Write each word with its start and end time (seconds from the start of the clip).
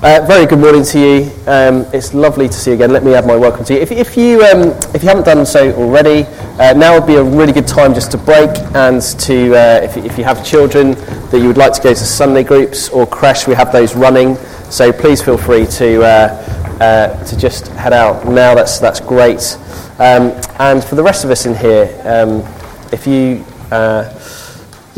Uh, 0.00 0.24
very 0.28 0.46
good 0.46 0.60
morning 0.60 0.84
to 0.84 0.96
you. 0.96 1.30
Um, 1.48 1.84
it's 1.92 2.14
lovely 2.14 2.46
to 2.46 2.54
see 2.54 2.70
you 2.70 2.76
again. 2.76 2.92
Let 2.92 3.02
me 3.02 3.14
add 3.14 3.26
my 3.26 3.34
welcome 3.34 3.64
to 3.64 3.74
you. 3.74 3.80
If, 3.80 3.90
if 3.90 4.16
you, 4.16 4.40
um, 4.44 4.68
if 4.94 5.02
you 5.02 5.08
haven't 5.08 5.24
done 5.24 5.44
so 5.44 5.72
already, 5.72 6.22
uh, 6.60 6.72
now 6.74 6.94
would 6.96 7.08
be 7.08 7.16
a 7.16 7.24
really 7.24 7.52
good 7.52 7.66
time 7.66 7.94
just 7.94 8.12
to 8.12 8.16
break 8.16 8.50
and 8.76 9.02
to, 9.02 9.56
uh, 9.56 9.80
if, 9.82 9.96
if 9.96 10.16
you 10.16 10.22
have 10.22 10.46
children 10.46 10.92
that 10.92 11.40
you 11.40 11.48
would 11.48 11.56
like 11.56 11.72
to 11.72 11.82
go 11.82 11.88
to 11.88 11.96
Sunday 11.96 12.44
groups 12.44 12.88
or 12.90 13.08
creche, 13.08 13.48
we 13.48 13.56
have 13.56 13.72
those 13.72 13.96
running. 13.96 14.36
So 14.70 14.92
please 14.92 15.20
feel 15.20 15.36
free 15.36 15.66
to, 15.66 16.04
uh, 16.04 16.78
uh, 16.80 17.24
to 17.24 17.36
just 17.36 17.66
head 17.66 17.92
out 17.92 18.24
now. 18.24 18.54
That's, 18.54 18.78
that's 18.78 19.00
great. 19.00 19.58
Um, 19.98 20.30
and 20.60 20.84
for 20.84 20.94
the 20.94 21.02
rest 21.02 21.24
of 21.24 21.32
us 21.32 21.44
in 21.44 21.56
here, 21.56 21.90
um, 22.04 22.44
if 22.92 23.04
you 23.04 23.44
uh, 23.72 24.04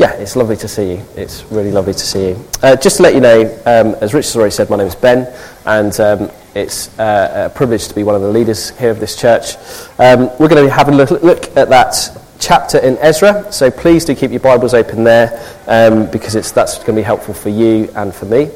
yeah, 0.01 0.13
it's 0.13 0.35
lovely 0.35 0.57
to 0.57 0.67
see 0.67 0.93
you. 0.93 1.05
It's 1.15 1.43
really 1.51 1.71
lovely 1.71 1.93
to 1.93 1.99
see 1.99 2.29
you. 2.29 2.45
Uh, 2.63 2.75
just 2.75 2.97
to 2.97 3.03
let 3.03 3.13
you 3.13 3.21
know, 3.21 3.43
um, 3.67 3.93
as 4.01 4.15
Rich 4.15 4.25
has 4.25 4.35
already 4.35 4.49
said, 4.49 4.67
my 4.67 4.77
name 4.77 4.87
is 4.87 4.95
Ben, 4.95 5.31
and 5.67 5.99
um, 5.99 6.31
it's 6.55 6.97
uh, 6.97 7.51
a 7.51 7.55
privilege 7.55 7.87
to 7.87 7.93
be 7.93 8.01
one 8.01 8.15
of 8.15 8.23
the 8.23 8.27
leaders 8.27 8.71
here 8.79 8.89
of 8.89 8.99
this 8.99 9.15
church. 9.15 9.57
Um, 9.99 10.31
we're 10.39 10.47
going 10.47 10.65
to 10.65 10.73
have 10.73 10.89
a 10.89 10.91
look, 10.91 11.55
at 11.55 11.69
that 11.69 12.17
chapter 12.39 12.79
in 12.79 12.97
Ezra, 12.97 13.53
so 13.53 13.69
please 13.69 14.03
do 14.03 14.15
keep 14.15 14.31
your 14.31 14.39
Bibles 14.39 14.73
open 14.73 15.03
there 15.03 15.39
um, 15.67 16.09
because 16.09 16.33
it's, 16.33 16.49
that's 16.49 16.79
going 16.79 16.87
to 16.87 16.93
be 16.93 17.03
helpful 17.03 17.35
for 17.35 17.49
you 17.49 17.87
and 17.95 18.11
for 18.11 18.25
me. 18.25 18.49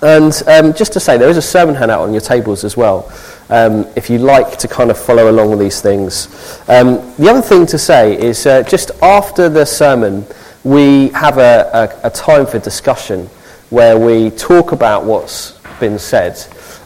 And 0.00 0.32
um, 0.46 0.74
just 0.74 0.92
to 0.92 1.00
say, 1.00 1.18
there 1.18 1.28
is 1.28 1.36
a 1.36 1.42
sermon 1.42 1.74
handout 1.74 2.02
on 2.02 2.12
your 2.12 2.20
tables 2.20 2.64
as 2.64 2.76
well, 2.76 3.12
um, 3.50 3.86
if 3.96 4.08
you 4.08 4.18
like 4.18 4.56
to 4.58 4.68
kind 4.68 4.90
of 4.90 4.98
follow 4.98 5.30
along 5.30 5.50
with 5.50 5.58
these 5.58 5.80
things. 5.80 6.26
Um, 6.68 7.14
the 7.16 7.28
other 7.28 7.42
thing 7.42 7.66
to 7.66 7.78
say 7.78 8.16
is 8.16 8.46
uh, 8.46 8.62
just 8.62 8.92
after 9.02 9.48
the 9.48 9.64
sermon, 9.64 10.24
we 10.64 11.08
have 11.08 11.38
a, 11.38 11.98
a, 12.02 12.08
a 12.08 12.10
time 12.10 12.46
for 12.46 12.58
discussion 12.58 13.26
where 13.70 13.98
we 13.98 14.30
talk 14.30 14.72
about 14.72 15.04
what's 15.04 15.52
been 15.78 15.98
said. 15.98 16.38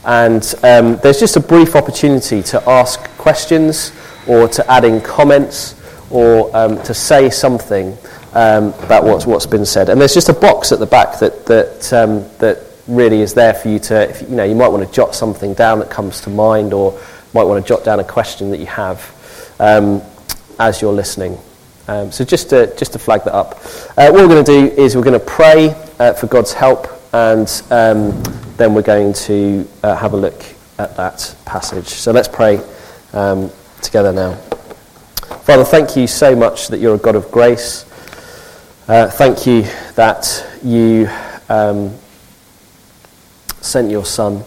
And 0.05 0.43
um, 0.63 0.97
there's 0.97 1.21
just 1.21 1.37
a 1.37 1.41
brief 1.41 1.77
opportunity 1.77 2.43
to 2.43 2.69
ask 2.69 3.01
questions 3.19 3.93
or 4.27 4.49
to 4.49 4.71
add 4.71 4.85
in 4.85 5.01
comments 5.01 5.81
or 6.11 6.55
um, 6.57 6.83
to 6.83 6.93
say 6.93 7.31
something 7.31 7.97
um, 8.35 8.69
about 8.83 9.05
what's, 9.05 9.27
what's 9.27 9.47
been 9.47 9.65
said. 9.65 9.89
And 9.89 10.01
there's 10.01 10.15
just 10.15 10.29
a 10.29 10.35
box 10.35 10.73
at 10.73 10.79
the 10.79 10.87
back 10.87 11.19
that, 11.21 11.47
that, 11.47 11.93
um, 11.93 12.29
that 12.39 12.59
really 12.89 13.21
is 13.21 13.35
there 13.35 13.55
for 13.55 13.69
you 13.69 13.79
to, 13.79 14.11
if, 14.11 14.23
you 14.23 14.37
know, 14.37 14.45
you 14.45 14.55
might 14.55 14.69
want 14.69 14.87
to 14.87 14.93
jot 14.93 15.15
something 15.15 15.55
down 15.55 15.79
that 15.79 15.91
comes 15.91 16.21
to 16.23 16.31
mind 16.31 16.73
or 16.73 16.99
might 17.33 17.45
want 17.45 17.65
to 17.65 17.69
jot 17.69 17.85
down 17.85 18.01
a 18.01 18.05
question 18.05 18.51
that 18.51 18.59
you 18.59 18.67
have 18.67 19.55
um, 19.61 20.03
as 20.59 20.83
you're 20.83 20.93
listening. 20.93 21.39
Um, 21.89 22.13
so 22.13 22.25
just 22.25 22.51
to, 22.51 22.75
just 22.77 22.93
to 22.93 22.99
flag 22.99 23.25
that 23.25 23.35
up. 23.35 23.57
Uh, 23.97 24.11
what 24.11 24.15
we're 24.15 24.29
going 24.29 24.45
to 24.45 24.53
do 24.71 24.75
is 24.81 24.95
we're 24.95 25.03
going 25.03 25.19
to 25.19 25.27
pray 25.27 25.71
uh, 25.99 26.13
for 26.13 26.27
God's 26.29 26.53
help 26.53 26.87
and 27.13 27.49
um, 27.71 28.23
then 28.57 28.75
we're 28.75 28.83
going 28.83 29.13
to 29.13 29.69
uh, 29.83 29.97
have 29.97 30.13
a 30.13 30.17
look 30.17 30.45
at 30.79 30.97
that 30.97 31.35
passage. 31.45 31.89
So 31.89 32.13
let's 32.13 32.29
pray 32.29 32.61
um, 33.13 33.51
together 33.83 34.13
now. 34.13 34.35
Father, 35.45 35.65
thank 35.65 35.97
you 35.97 36.07
so 36.07 36.37
much 36.37 36.69
that 36.69 36.79
you're 36.79 36.95
a 36.95 36.99
God 36.99 37.17
of 37.17 37.31
grace. 37.31 37.85
Uh, 38.89 39.09
thank 39.11 39.47
you 39.47 39.63
that 39.95 40.47
you 40.63 41.09
um, 41.49 41.95
sent 43.61 43.91
your 43.91 44.05
Son 44.05 44.45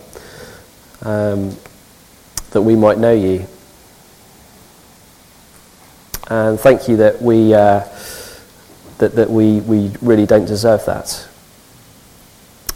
um, 1.02 1.56
that 2.52 2.62
we 2.62 2.76
might 2.76 2.98
know 2.98 3.14
you. 3.14 3.46
And 6.28 6.60
thank 6.60 6.88
you 6.88 6.98
that 6.98 7.22
we, 7.22 7.54
uh, 7.54 7.88
that, 8.98 9.16
that 9.16 9.30
we, 9.30 9.60
we 9.62 9.92
really 10.02 10.26
don't 10.26 10.46
deserve 10.46 10.84
that. 10.86 11.28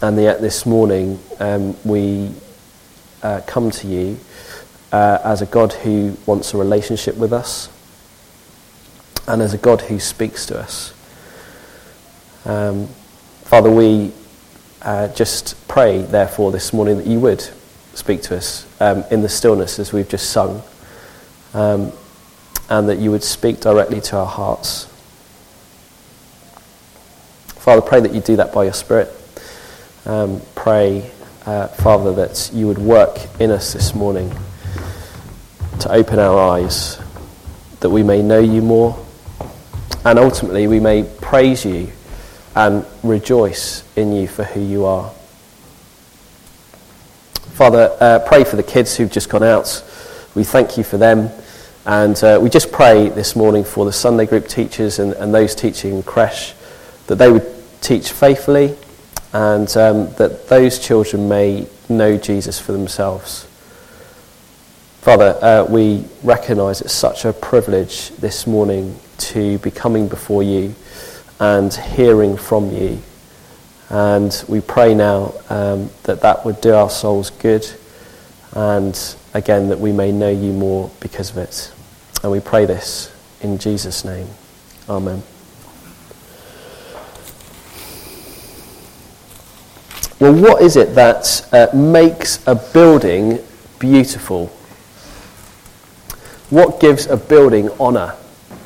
And 0.02 0.22
yet 0.22 0.40
this 0.40 0.66
morning 0.66 1.20
um, 1.40 1.76
we 1.84 2.32
uh, 3.24 3.42
come 3.48 3.72
to 3.72 3.88
you 3.88 4.20
uh, 4.92 5.20
as 5.24 5.42
a 5.42 5.46
God 5.46 5.74
who 5.74 6.16
wants 6.26 6.54
a 6.54 6.58
relationship 6.58 7.18
with 7.18 7.34
us 7.34 7.70
and 9.28 9.42
as 9.42 9.54
a 9.54 9.58
God 9.58 9.82
who 9.82 10.00
speaks 10.00 10.46
to 10.48 10.60
us. 10.60 10.94
Um, 12.46 12.88
Father, 13.44 13.72
we 13.72 14.12
uh, 14.84 15.08
just 15.10 15.68
pray, 15.68 16.04
therefore, 16.04 16.52
this 16.52 16.72
morning 16.72 16.98
that 16.98 17.08
you 17.08 17.20
would 17.20 17.42
speak 17.94 18.22
to 18.24 18.38
us 18.38 18.66
um, 18.80 19.04
in 19.12 19.22
the 19.22 19.30
stillness 19.30 19.80
as 19.80 19.92
we've 19.92 20.08
just 20.08 20.30
sung, 20.30 20.62
um, 21.54 21.92
and 22.70 22.88
that 22.88 23.00
you 23.00 23.12
would 23.12 23.24
speak 23.24 23.60
directly 23.60 24.00
to 24.00 24.16
our 24.16 24.28
hearts. 24.28 24.86
Father, 27.48 27.82
pray 27.82 28.00
that 28.00 28.14
you 28.14 28.22
do 28.22 28.36
that 28.38 28.54
by 28.54 28.64
your 28.64 28.74
Spirit. 28.74 29.10
Um, 30.06 30.42
pray, 30.56 31.12
uh, 31.46 31.68
Father, 31.68 32.14
that 32.14 32.52
you 32.54 32.68
would 32.68 32.78
work 32.78 33.20
in 33.40 33.52
us 33.52 33.74
this 33.74 33.94
morning 33.94 34.32
to 35.80 35.92
open 35.92 36.20
our 36.20 36.38
eyes, 36.38 37.00
that 37.80 37.90
we 37.90 38.04
may 38.04 38.22
know 38.22 38.40
you 38.40 38.62
more, 38.62 38.98
and 40.06 40.20
ultimately 40.20 40.68
we 40.68 40.80
may 40.80 41.04
praise 41.04 41.66
you 41.66 41.92
and 42.56 42.86
rejoice 43.04 43.84
in 43.96 44.14
you 44.14 44.28
for 44.28 44.44
who 44.44 44.62
you 44.62 44.86
are. 44.86 45.10
Father, 47.54 47.96
uh, 48.00 48.20
pray 48.20 48.44
for 48.44 48.56
the 48.56 48.64
kids 48.64 48.96
who've 48.96 49.12
just 49.12 49.30
gone 49.30 49.44
out. 49.44 49.84
We 50.34 50.44
thank 50.44 50.78
you 50.78 50.84
for 50.84 50.98
them. 50.98 51.30
And 51.90 52.24
uh, 52.24 52.38
we 52.40 52.52
just 52.52 52.72
pray 52.72 53.10
this 53.10 53.36
morning 53.36 53.64
for 53.64 53.84
the 53.84 53.92
Sunday 53.92 54.28
group 54.28 54.48
teachers 54.48 55.00
and, 55.00 55.14
and 55.14 55.34
those 55.34 55.56
teaching 55.56 55.96
in 55.96 56.04
creche 56.04 56.54
that 57.08 57.16
they 57.16 57.32
would 57.32 57.52
teach 57.82 58.12
faithfully 58.12 58.78
and 59.34 59.68
um, 59.76 60.14
that 60.14 60.48
those 60.50 60.78
children 60.78 61.28
may 61.28 61.66
know 61.90 62.16
Jesus 62.16 62.60
for 62.60 62.74
themselves. 62.74 63.46
Father, 65.02 65.36
uh, 65.42 65.66
we 65.68 66.06
recognize 66.22 66.80
it's 66.82 66.94
such 66.94 67.26
a 67.26 67.34
privilege 67.34 68.10
this 68.18 68.46
morning 68.46 68.96
to 69.18 69.58
be 69.58 69.72
coming 69.72 70.08
before 70.08 70.44
you 70.44 70.76
and 71.40 71.74
hearing 71.74 72.38
from 72.38 72.70
you. 72.70 73.02
And 73.90 74.46
we 74.48 74.62
pray 74.62 74.94
now 74.94 75.34
um, 75.50 75.90
that 76.04 76.22
that 76.22 76.46
would 76.46 76.62
do 76.62 76.72
our 76.72 76.92
souls 76.92 77.32
good 77.32 77.68
and 78.54 79.16
again 79.34 79.70
that 79.70 79.80
we 79.80 79.92
may 79.92 80.12
know 80.12 80.30
you 80.30 80.54
more 80.54 80.92
because 81.00 81.32
of 81.32 81.40
it. 81.40 81.74
And 82.22 82.32
we 82.32 82.40
pray 82.40 82.66
this 82.66 83.14
in 83.42 83.58
Jesus' 83.58 84.04
name. 84.04 84.28
Amen. 84.90 85.24
Well, 90.20 90.34
what 90.34 90.62
is 90.62 90.76
it 90.76 90.96
that 90.96 91.48
uh, 91.54 91.68
makes 91.74 92.46
a 92.46 92.56
building 92.56 93.40
beautiful? 93.80 94.48
What 96.50 96.82
gives 96.82 97.06
a 97.06 97.16
building 97.16 97.70
honour? 97.80 98.16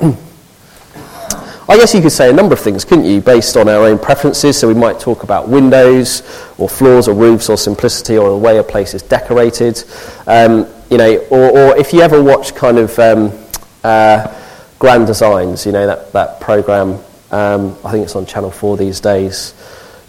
I 1.66 1.76
guess 1.76 1.94
you 1.94 2.02
could 2.02 2.12
say 2.12 2.28
a 2.28 2.32
number 2.32 2.54
of 2.54 2.60
things, 2.60 2.84
couldn't 2.84 3.04
you, 3.04 3.20
based 3.20 3.56
on 3.56 3.68
our 3.68 3.84
own 3.84 4.00
preferences? 4.00 4.58
So 4.58 4.66
we 4.66 4.74
might 4.74 4.98
talk 4.98 5.22
about 5.22 5.48
windows, 5.48 6.22
or 6.58 6.68
floors, 6.68 7.06
or 7.06 7.14
roofs, 7.14 7.48
or 7.48 7.56
simplicity, 7.56 8.18
or 8.18 8.30
the 8.30 8.36
way 8.36 8.58
a 8.58 8.62
place 8.64 8.92
is 8.92 9.02
decorated. 9.02 9.82
Um, 10.26 10.66
you 10.90 10.98
know, 10.98 11.16
or, 11.30 11.58
or, 11.58 11.76
if 11.76 11.92
you 11.92 12.00
ever 12.00 12.22
watch 12.22 12.54
kind 12.54 12.78
of 12.78 12.98
um, 12.98 13.43
uh, 13.84 14.40
Grand 14.78 15.06
Designs, 15.06 15.64
you 15.64 15.72
know, 15.72 15.86
that, 15.86 16.12
that 16.12 16.40
program, 16.40 16.98
um, 17.30 17.76
I 17.84 17.92
think 17.92 18.04
it's 18.04 18.16
on 18.16 18.26
Channel 18.26 18.50
4 18.50 18.76
these 18.76 18.98
days. 19.00 19.54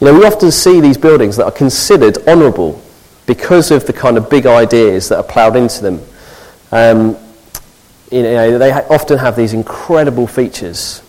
You 0.02 0.08
know, 0.08 0.20
we 0.20 0.26
often 0.26 0.52
see 0.52 0.82
these 0.82 0.98
buildings 0.98 1.38
that 1.38 1.46
are 1.46 1.52
considered 1.52 2.18
honourable 2.28 2.82
because 3.28 3.70
of 3.72 3.86
the 3.86 3.94
kind 3.94 4.18
of 4.18 4.30
big 4.30 4.46
ideas 4.46 5.10
that 5.10 5.18
are 5.18 5.24
ploughed 5.24 5.56
into 5.56 5.82
them. 5.82 6.02
Um, 6.72 7.18
you 8.12 8.24
know, 8.24 8.58
they 8.58 8.72
ha- 8.72 8.86
often 8.90 9.18
have 9.20 9.36
these 9.36 9.54
incredible 9.54 10.26
features 10.26 11.02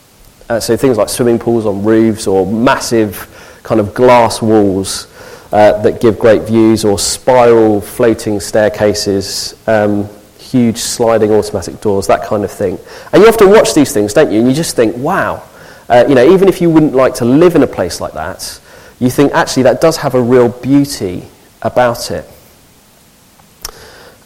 uh, 0.48 0.60
so 0.60 0.76
things 0.76 0.96
like 0.96 1.08
swimming 1.08 1.38
pools 1.38 1.66
on 1.66 1.82
roofs 1.82 2.26
or 2.26 2.46
massive 2.46 3.60
kind 3.62 3.80
of 3.80 3.94
glass 3.94 4.40
walls 4.40 5.08
uh, 5.52 5.80
that 5.82 6.00
give 6.00 6.18
great 6.18 6.42
views 6.42 6.84
or 6.84 6.98
spiral 6.98 7.80
floating 7.80 8.38
staircases, 8.38 9.54
um, 9.66 10.08
huge 10.50 10.78
sliding 10.78 11.30
automatic 11.32 11.80
doors, 11.80 12.06
that 12.06 12.22
kind 12.22 12.44
of 12.44 12.50
thing. 12.50 12.78
And 13.12 13.22
you 13.22 13.28
often 13.28 13.50
watch 13.50 13.74
these 13.74 13.92
things, 13.92 14.12
don't 14.12 14.30
you? 14.30 14.38
And 14.38 14.48
you 14.48 14.54
just 14.54 14.76
think, 14.76 14.96
wow. 14.96 15.42
Uh, 15.88 16.04
you 16.08 16.14
know, 16.14 16.32
even 16.32 16.48
if 16.48 16.60
you 16.60 16.70
wouldn't 16.70 16.94
like 16.94 17.14
to 17.14 17.24
live 17.24 17.54
in 17.54 17.62
a 17.62 17.66
place 17.66 18.00
like 18.00 18.12
that, 18.14 18.60
you 18.98 19.10
think 19.10 19.32
actually 19.32 19.64
that 19.64 19.80
does 19.80 19.96
have 19.98 20.14
a 20.14 20.22
real 20.22 20.48
beauty 20.48 21.24
about 21.62 22.10
it. 22.10 22.28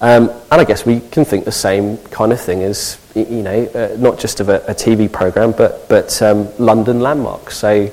Um, 0.02 0.31
and 0.50 0.61
I 0.61 0.64
guess 0.64 0.87
we 0.87 1.00
can 1.00 1.26
think 1.26 1.44
the 1.44 1.52
same 1.52 1.99
kind 2.08 2.32
of 2.32 2.40
thing 2.40 2.62
as, 2.62 2.99
you 3.14 3.43
know, 3.43 3.66
uh, 3.66 3.96
not 3.99 4.19
just 4.19 4.40
of 4.40 4.49
a, 4.49 4.56
a 4.66 4.75
TV 4.75 5.12
program, 5.12 5.52
but, 5.52 5.88
but 5.90 6.23
um, 6.23 6.49
London 6.58 7.00
landmarks. 7.00 7.58
So, 7.58 7.90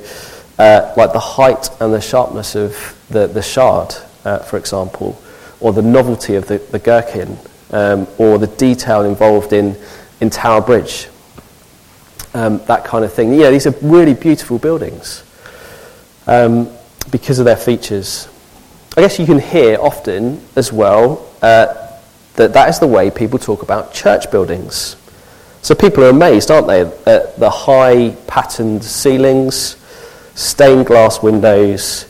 uh, 0.57 0.94
like 0.95 1.12
the 1.12 1.19
height 1.19 1.69
and 1.81 1.94
the 1.94 2.00
sharpness 2.00 2.56
of 2.56 2.97
the, 3.09 3.27
the 3.27 3.41
shard, 3.41 3.94
uh, 4.23 4.39
for 4.39 4.57
example, 4.57 5.21
or 5.59 5.73
the 5.73 5.81
novelty 5.81 6.35
of 6.35 6.47
the, 6.47 6.59
the 6.59 6.80
gherkin, 6.80 7.38
um, 7.72 8.08
or 8.18 8.38
the 8.38 8.48
detail 8.48 9.04
involved 9.04 9.54
in, 9.54 9.78
in 10.22 10.30
Tower 10.30 10.62
Bridge, 10.62 11.10
um, 12.34 12.60
that 12.66 12.86
kind 12.86 13.04
of 13.04 13.14
thing. 13.14 13.34
Yeah, 13.34 13.50
these 13.50 13.68
are 13.68 13.75
really 13.81 14.14
beautiful 14.14 14.60
buildings 14.60 15.24
um, 16.28 16.69
because 17.12 17.40
of 17.40 17.46
their 17.46 17.58
features. 17.58 18.28
I 18.96 19.02
guess 19.02 19.19
you 19.19 19.25
can 19.25 19.40
hear 19.40 19.78
often 19.80 20.42
as 20.56 20.72
well 20.74 21.28
uh, 21.42 21.74
that 22.36 22.54
that 22.54 22.69
is 22.69 22.80
the 22.80 22.88
way 22.88 23.12
people 23.12 23.40
talk 23.40 23.64
about 23.64 23.94
church 23.94 24.31
buildings. 24.31 24.96
So 25.62 25.75
people 25.75 26.04
are 26.04 26.10
amazed, 26.10 26.50
aren't 26.50 26.68
they, 26.68 26.81
at 26.81 27.38
the 27.38 27.50
high 27.50 28.12
patterned 28.28 28.84
ceilings, 28.84 29.75
stained 30.36 30.86
glass 30.86 31.22
windows, 31.22 32.06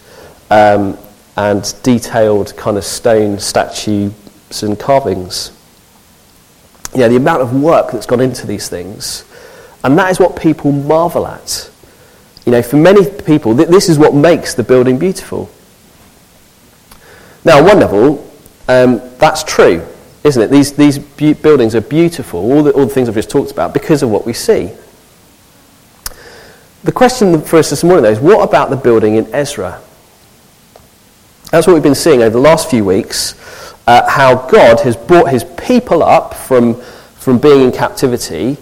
um, 0.50 0.98
and 1.36 1.74
detailed 1.84 2.56
kind 2.58 2.78
of 2.78 2.84
stone 2.84 3.40
statues 3.40 4.14
and 4.50 4.80
carvings. 4.80 5.52
Yeah, 6.96 7.08
the 7.08 7.18
amount 7.18 7.42
of 7.42 7.62
work 7.62 7.92
that's 7.92 8.06
gone 8.06 8.22
into 8.22 8.48
these 8.48 8.70
things. 8.70 9.26
And 9.84 9.98
that 9.98 10.10
is 10.10 10.20
what 10.20 10.36
people 10.36 10.72
marvel 10.72 11.28
at. 11.28 11.70
You 12.46 12.52
know, 12.54 12.62
for 12.62 12.78
many 12.78 13.10
people, 13.22 13.56
th- 13.56 13.68
this 13.68 13.90
is 13.90 14.00
what 14.00 14.16
makes 14.16 14.54
the 14.54 14.64
building 14.64 14.98
beautiful. 14.98 15.50
Now, 17.44 17.60
on 17.60 17.66
one 17.66 17.80
level, 17.80 18.32
um, 18.68 19.02
that's 19.18 19.44
true, 19.44 19.86
isn't 20.24 20.42
it? 20.42 20.50
These, 20.50 20.74
these 20.74 20.98
bu- 21.00 21.36
buildings 21.36 21.76
are 21.76 21.82
beautiful, 21.82 22.40
all 22.40 22.64
the, 22.64 22.72
all 22.72 22.86
the 22.86 22.94
things 22.94 23.10
I've 23.10 23.16
just 23.16 23.30
talked 23.30 23.52
about, 23.52 23.74
because 23.74 24.02
of 24.02 24.10
what 24.10 24.26
we 24.26 24.34
see. 24.34 24.72
The 26.84 26.92
question 26.92 27.42
for 27.42 27.58
us 27.58 27.70
this 27.70 27.84
morning, 27.84 28.04
though, 28.04 28.12
is 28.12 28.20
what 28.20 28.48
about 28.48 28.70
the 28.70 28.78
building 28.78 29.16
in 29.16 29.34
Ezra? 29.34 29.82
That's 31.52 31.68
what 31.68 31.74
we've 31.74 31.84
been 31.84 31.96
seeing 31.96 32.22
over 32.22 32.32
the 32.32 32.40
last 32.40 32.70
few 32.70 32.84
weeks, 32.84 33.34
uh, 33.88 34.08
how 34.10 34.48
God 34.48 34.82
has 34.82 34.96
brought 34.96 35.32
his 35.32 35.44
people 35.44 36.04
up 36.04 36.34
from, 36.34 36.76
from 37.16 37.40
being 37.40 37.64
in 37.64 37.72
captivity, 37.72 38.58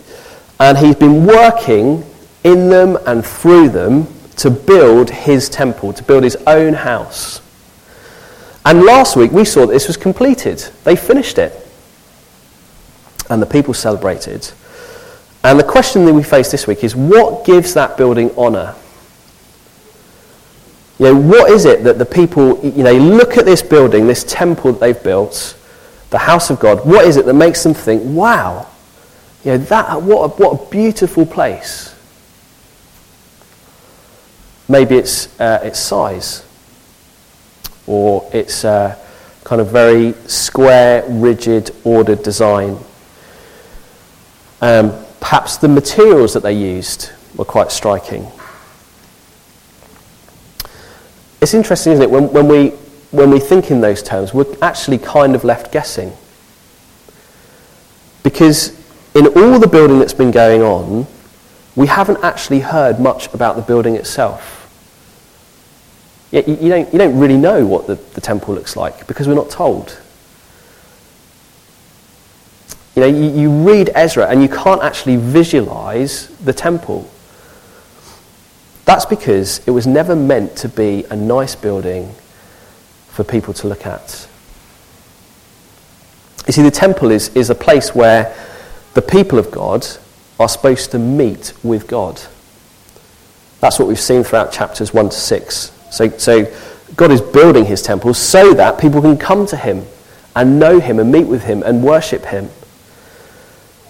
and 0.60 0.78
he's 0.78 0.96
been 0.96 1.26
working 1.26 2.06
in 2.44 2.70
them 2.70 2.98
and 3.08 3.26
through 3.26 3.70
them 3.70 4.08
to 4.38 4.50
build 4.52 5.10
his 5.10 5.50
temple, 5.50 5.92
to 5.94 6.04
build 6.04 6.24
his 6.24 6.36
own 6.48 6.74
house. 6.74 7.42
And 8.64 8.84
last 8.84 9.16
week 9.16 9.32
we 9.32 9.46
saw 9.46 9.66
that 9.66 9.74
this 9.74 9.88
was 9.88 9.98
completed. 9.98 10.60
They 10.84 10.96
finished 10.96 11.38
it. 11.38 11.54
And 13.30 13.42
the 13.42 13.46
people 13.48 13.74
celebrated. 13.74 14.50
And 15.44 15.60
the 15.60 15.64
question 15.64 16.06
that 16.06 16.14
we 16.14 16.24
face 16.24 16.52
this 16.52 16.68
week 16.68 16.84
is 16.84 16.96
what 16.96 17.46
gives 17.46 17.74
that 17.74 17.98
building 17.98 18.32
honour? 18.38 18.76
You 20.98 21.06
know, 21.06 21.16
what 21.16 21.52
is 21.52 21.66
it 21.66 21.84
that 21.84 21.98
the 21.98 22.06
people, 22.06 22.60
you 22.64 22.84
know, 22.84 22.94
look 22.94 23.38
at 23.38 23.46
this 23.46 23.62
building, 23.62 24.08
this 24.08 24.24
temple 24.24 24.74
that 24.74 24.80
they've 24.80 25.04
built, 25.04 25.58
the 26.10 26.18
house 26.18 26.50
of 26.50 26.60
God, 26.60 26.86
what 26.86 27.06
is 27.06 27.18
it 27.18 27.26
that 27.26 27.34
makes 27.34 27.64
them 27.64 27.74
think, 27.74 28.02
wow, 28.06 28.68
you 29.44 29.52
know, 29.52 29.58
that, 29.58 30.02
what, 30.02 30.24
a, 30.24 30.28
what 30.42 30.62
a 30.62 30.70
beautiful 30.72 31.26
place? 31.26 31.94
Maybe 34.70 34.96
it's 34.96 35.40
uh, 35.40 35.60
its 35.64 35.80
size, 35.80 36.46
or 37.86 38.28
its 38.34 38.66
uh, 38.66 38.98
kind 39.44 39.62
of 39.62 39.70
very 39.70 40.14
square, 40.28 41.04
rigid, 41.08 41.72
ordered 41.84 42.24
design. 42.24 42.78
Um, 44.62 45.06
perhaps 45.20 45.58
the 45.58 45.68
materials 45.68 46.34
that 46.34 46.42
they 46.42 46.54
used 46.54 47.12
were 47.36 47.46
quite 47.46 47.72
striking. 47.72 48.26
It's 51.46 51.54
interesting, 51.54 51.94
isn't 51.94 52.02
it, 52.02 52.10
when, 52.10 52.34
when, 52.34 52.48
we, 52.48 52.70
when 53.12 53.30
we 53.30 53.40
think 53.40 53.70
in 53.70 53.80
those 53.80 54.02
terms, 54.02 54.34
we're 54.34 54.52
actually 54.64 54.98
kind 54.98 55.36
of 55.36 55.44
left 55.44 55.72
guessing. 55.72 56.12
Because 58.24 58.76
in 59.14 59.28
all 59.28 59.60
the 59.60 59.68
building 59.68 60.00
that's 60.00 60.16
been 60.16 60.32
going 60.32 60.64
on, 60.64 61.06
we 61.76 61.86
haven't 61.86 62.24
actually 62.24 62.62
heard 62.62 63.00
much 63.00 63.32
about 63.32 63.58
the 63.58 63.62
building 63.62 63.96
itself. 63.96 64.64
You, 66.32 66.42
you, 66.48 66.68
don't, 66.68 66.92
you 66.92 66.98
don't 66.98 67.20
really 67.20 67.38
know 67.38 67.64
what 67.64 67.86
the, 67.86 67.94
the 67.94 68.22
temple 68.22 68.56
looks 68.56 68.76
like 68.76 69.06
because 69.06 69.28
we're 69.28 69.36
not 69.36 69.52
told. 69.52 70.02
You 72.96 73.02
know, 73.02 73.08
you, 73.08 73.40
you 73.40 73.52
read 73.52 73.92
Ezra 73.94 74.26
and 74.26 74.42
you 74.42 74.50
can't 74.50 74.82
actually 74.82 75.18
visualize 75.18 76.26
the 76.40 76.54
temple. 76.54 77.08
That's 78.86 79.06
because 79.06 79.68
it 79.68 79.72
was 79.72 79.88
never 79.88 80.16
meant 80.16 80.56
to 80.58 80.70
be 80.70 81.06
a 81.10 81.16
nice 81.16 81.56
building 81.56 82.14
for 83.10 83.24
people 83.24 83.54
to 83.56 83.68
look 83.68 83.86
at. 83.86 84.28
You 86.48 86.54
see, 86.54 86.62
the 86.62 86.72
temple 86.72 87.10
is, 87.10 87.30
is 87.30 87.50
a 87.50 87.56
place 87.56 87.96
where 87.96 88.36
the 88.94 89.02
people 89.02 89.40
of 89.40 89.50
God 89.50 89.86
are 90.40 90.48
supposed 90.48 90.92
to 90.92 91.00
meet 91.00 91.54
with 91.64 91.88
God. 91.88 92.22
That's 93.60 93.80
what 93.80 93.88
we've 93.88 94.00
seen 94.00 94.24
throughout 94.24 94.52
chapters 94.52 94.94
1 94.94 95.10
to 95.10 95.16
6. 95.16 95.72
So, 95.92 96.10
so 96.10 96.54
God 96.96 97.12
is 97.12 97.22
building 97.22 97.66
his 97.66 97.82
temple 97.82 98.14
so 98.14 98.54
that 98.54 98.80
people 98.80 99.02
can 99.02 99.18
come 99.18 99.48
to 99.48 99.58
him 99.58 99.86
and 100.36 100.60
know 100.60 100.80
him 100.80 101.00
and 101.00 101.12
meet 101.12 101.26
with 101.26 101.44
him 101.44 101.64
and 101.64 101.82
worship 101.84 102.26
him. 102.26 102.50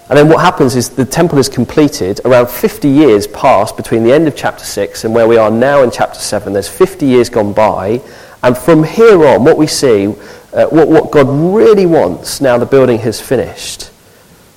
And 0.08 0.18
then 0.18 0.30
what 0.30 0.42
happens 0.42 0.76
is 0.76 0.90
the 0.90 1.06
temple 1.06 1.40
is 1.40 1.50
completed. 1.50 2.22
Around 2.26 2.50
50 2.50 2.88
years 2.88 3.26
pass 3.26 3.72
between 3.72 4.04
the 4.04 4.14
end 4.14 4.28
of 4.28 4.36
chapter 4.36 4.64
6 4.64 5.04
and 5.04 5.16
where 5.16 5.28
we 5.28 5.38
are 5.38 5.50
now 5.50 5.82
in 5.82 5.90
chapter 5.90 6.20
7. 6.20 6.54
There's 6.54 6.70
50 6.70 7.08
years 7.08 7.30
gone 7.30 7.54
by. 7.54 8.02
And 8.44 8.56
from 8.56 8.84
here 8.84 9.26
on, 9.26 9.44
what 9.44 9.58
we 9.58 9.66
see, 9.66 10.08
uh, 10.54 10.68
what, 10.68 10.88
what 10.88 11.12
God 11.12 11.28
really 11.28 11.88
wants 11.88 12.40
now 12.40 12.60
the 12.60 12.68
building 12.68 13.00
has 13.00 13.20
finished, 13.20 13.90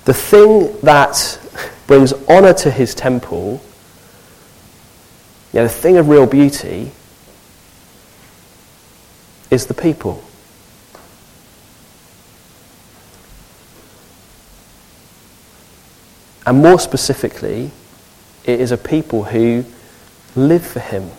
the 0.04 0.12
thing 0.12 0.76
that 0.82 1.40
brings 1.86 2.12
honour 2.28 2.52
to 2.52 2.70
his 2.70 2.94
temple, 2.94 3.62
you 5.54 5.60
know, 5.60 5.62
the 5.62 5.70
thing 5.70 5.96
of 5.96 6.10
real 6.10 6.26
beauty, 6.26 6.92
is 9.50 9.64
the 9.64 9.74
people. 9.74 10.22
And 16.48 16.62
more 16.62 16.80
specifically, 16.80 17.70
it 18.42 18.58
is 18.58 18.72
a 18.72 18.78
people 18.78 19.24
who 19.24 19.66
live 20.34 20.66
for 20.66 20.80
him 20.80 21.10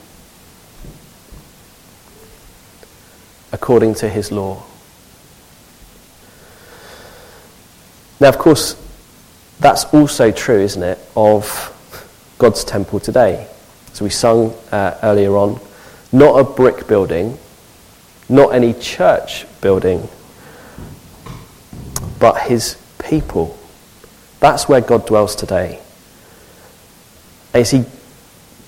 according 3.51 3.93
to 3.93 4.09
his 4.09 4.31
law. 4.31 4.63
Now, 8.19 8.29
of 8.29 8.39
course, 8.39 8.75
that's 9.59 9.85
also 9.93 10.31
true, 10.31 10.61
isn't 10.61 10.81
it, 10.81 10.97
of 11.15 12.33
God's 12.39 12.63
temple 12.63 12.99
today. 12.99 13.47
So 13.93 14.05
we 14.05 14.09
sung 14.09 14.55
uh, 14.71 14.97
earlier 15.03 15.37
on, 15.37 15.59
not 16.11 16.39
a 16.39 16.43
brick 16.43 16.87
building, 16.87 17.37
not 18.29 18.55
any 18.55 18.73
church 18.73 19.45
building, 19.61 20.09
but 22.17 22.41
his 22.41 22.81
people. 22.97 23.58
That's 24.39 24.69
where 24.69 24.81
God 24.81 25.05
dwells 25.05 25.35
today. 25.35 25.79
And 27.53 27.61
you 27.61 27.65
see, 27.65 27.85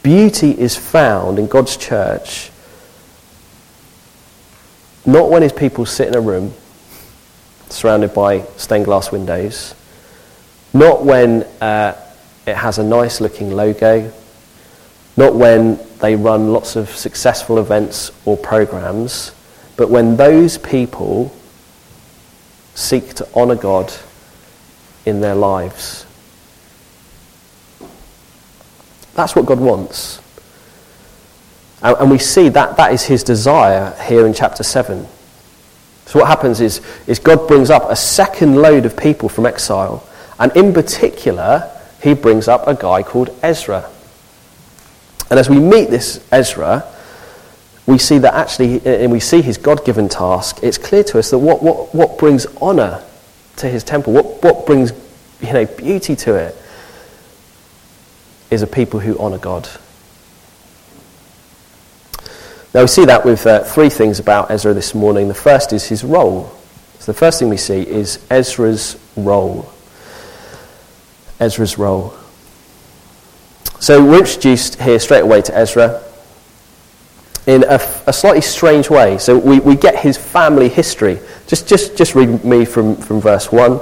beauty 0.03 0.51
is 0.51 0.75
found 0.75 1.39
in 1.39 1.47
God's 1.47 1.77
church 1.77 2.51
not 5.05 5.29
when 5.29 5.41
his 5.41 5.53
people 5.53 5.85
sit 5.85 6.07
in 6.07 6.15
a 6.15 6.21
room 6.21 6.53
surrounded 7.69 8.13
by 8.13 8.41
stained 8.57 8.85
glass 8.85 9.11
windows, 9.11 9.73
not 10.73 11.03
when 11.03 11.43
uh, 11.61 11.95
it 12.45 12.55
has 12.55 12.77
a 12.77 12.83
nice 12.83 13.21
looking 13.21 13.51
logo, 13.51 14.11
not 15.17 15.35
when 15.35 15.79
they 15.99 16.15
run 16.15 16.51
lots 16.53 16.75
of 16.75 16.89
successful 16.89 17.57
events 17.57 18.11
or 18.25 18.37
programs, 18.37 19.31
but 19.77 19.89
when 19.89 20.17
those 20.17 20.57
people 20.57 21.33
seek 22.75 23.13
to 23.15 23.27
honour 23.33 23.55
God 23.55 23.91
in 25.05 25.21
their 25.21 25.35
lives. 25.35 26.05
That's 29.15 29.35
what 29.35 29.45
God 29.45 29.59
wants. 29.59 30.21
And 31.81 32.11
we 32.11 32.19
see 32.19 32.49
that 32.49 32.77
that 32.77 32.93
is 32.93 33.03
his 33.03 33.23
desire 33.23 33.95
here 34.03 34.27
in 34.27 34.33
chapter 34.33 34.63
7. 34.63 35.07
So 36.05 36.19
what 36.19 36.27
happens 36.27 36.61
is, 36.61 36.81
is 37.07 37.19
God 37.19 37.47
brings 37.47 37.69
up 37.69 37.89
a 37.89 37.95
second 37.95 38.55
load 38.55 38.85
of 38.85 38.95
people 38.95 39.29
from 39.29 39.45
exile. 39.45 40.07
And 40.39 40.55
in 40.55 40.73
particular, 40.73 41.71
he 42.01 42.13
brings 42.13 42.47
up 42.47 42.67
a 42.67 42.75
guy 42.75 43.01
called 43.03 43.35
Ezra. 43.41 43.89
And 45.29 45.39
as 45.39 45.49
we 45.49 45.59
meet 45.59 45.89
this 45.89 46.23
Ezra, 46.31 46.85
we 47.87 47.97
see 47.97 48.19
that 48.19 48.33
actually, 48.33 48.85
and 48.85 49.11
we 49.11 49.19
see 49.19 49.41
his 49.41 49.57
God 49.57 49.83
given 49.83 50.07
task, 50.07 50.59
it's 50.61 50.77
clear 50.77 51.03
to 51.05 51.19
us 51.19 51.31
that 51.31 51.39
what, 51.39 51.63
what, 51.63 51.93
what 51.95 52.17
brings 52.17 52.45
honour 52.57 53.03
to 53.57 53.67
his 53.67 53.83
temple, 53.83 54.13
what, 54.13 54.43
what 54.43 54.65
brings 54.65 54.91
you 55.41 55.53
know, 55.53 55.65
beauty 55.65 56.15
to 56.15 56.35
it, 56.35 56.55
is 58.49 58.61
a 58.61 58.67
people 58.67 58.99
who 58.99 59.17
honour 59.17 59.37
God. 59.37 59.69
Now 62.73 62.81
we 62.81 62.87
see 62.87 63.05
that 63.05 63.25
with 63.25 63.45
uh, 63.45 63.63
three 63.63 63.89
things 63.89 64.19
about 64.19 64.49
Ezra 64.49 64.73
this 64.73 64.95
morning. 64.95 65.27
The 65.27 65.33
first 65.33 65.73
is 65.73 65.87
his 65.87 66.03
role. 66.03 66.55
So 66.99 67.11
the 67.11 67.17
first 67.17 67.39
thing 67.39 67.49
we 67.49 67.57
see 67.57 67.81
is 67.81 68.25
Ezra's 68.29 68.97
role. 69.15 69.69
Ezra's 71.39 71.77
role. 71.77 72.13
So 73.79 74.05
we're 74.05 74.19
introduced 74.19 74.79
here 74.79 74.99
straight 74.99 75.21
away 75.21 75.41
to 75.41 75.57
Ezra. 75.57 76.01
in 77.47 77.63
a, 77.63 77.79
a, 78.05 78.13
slightly 78.13 78.41
strange 78.41 78.89
way. 78.89 79.17
So 79.17 79.37
we, 79.37 79.59
we 79.59 79.75
get 79.75 79.97
his 79.97 80.17
family 80.17 80.69
history. 80.69 81.19
Just, 81.51 81.67
just, 81.67 81.97
just 81.97 82.15
read 82.15 82.45
me 82.45 82.63
from, 82.63 82.95
from 82.95 83.19
verse 83.19 83.51
1 83.51 83.81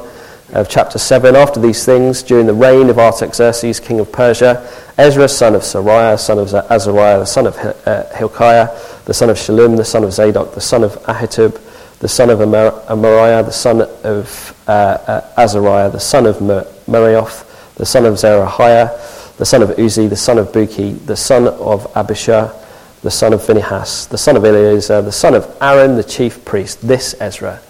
of 0.54 0.68
chapter 0.68 0.98
7. 0.98 1.36
After 1.36 1.60
these 1.60 1.86
things, 1.86 2.24
during 2.24 2.48
the 2.48 2.54
reign 2.56 2.90
of 2.90 2.98
Artaxerxes, 2.98 3.80
king 3.80 4.00
of 4.00 4.12
Persia, 4.12 4.68
Ezra, 4.98 5.30
son 5.30 5.54
of 5.54 5.62
Seraiah, 5.62 6.20
son 6.20 6.40
of 6.40 6.48
Azariah, 6.48 7.20
the 7.20 7.26
son 7.26 7.46
of 7.46 7.56
uh, 7.86 8.10
Hilkiah, 8.16 8.70
the 9.06 9.14
son 9.14 9.30
of 9.30 9.38
Shallum, 9.38 9.78
the 9.78 9.86
son 9.86 10.04
of 10.04 10.12
Zadok, 10.12 10.56
the 10.56 10.60
son 10.62 10.84
of 10.84 10.94
Ahitub, 11.04 11.62
the 12.00 12.08
son 12.08 12.32
of 12.32 12.40
Amariah, 12.40 13.46
the 13.46 13.52
son 13.52 13.84
of 14.04 14.60
uh, 14.68 14.72
uh, 14.72 15.34
Azariah, 15.38 15.92
the 15.92 16.00
son 16.00 16.26
of 16.26 16.42
Mer- 16.42 16.66
Meraioth, 16.88 17.76
the 17.76 17.86
son 17.86 18.08
of 18.08 18.16
Zerahiah, 18.16 19.38
the 19.38 19.46
son 19.46 19.62
of 19.62 19.70
Uzzi, 19.78 20.10
the 20.10 20.16
son 20.16 20.40
of 20.40 20.48
Bukki, 20.48 21.06
the 21.06 21.16
son 21.16 21.48
of 21.48 21.84
Abishur, 21.94 22.52
the 23.02 23.12
son 23.12 23.34
of 23.34 23.44
Phinehas, 23.44 24.08
the 24.08 24.18
son 24.18 24.36
of 24.36 24.44
Eleazar, 24.44 25.02
the 25.02 25.12
son 25.12 25.34
of 25.34 25.58
Aaron, 25.62 25.96
the 25.96 26.04
chief 26.04 26.44
priest. 26.44 26.86
This 26.86 27.16
Ezra 27.20 27.62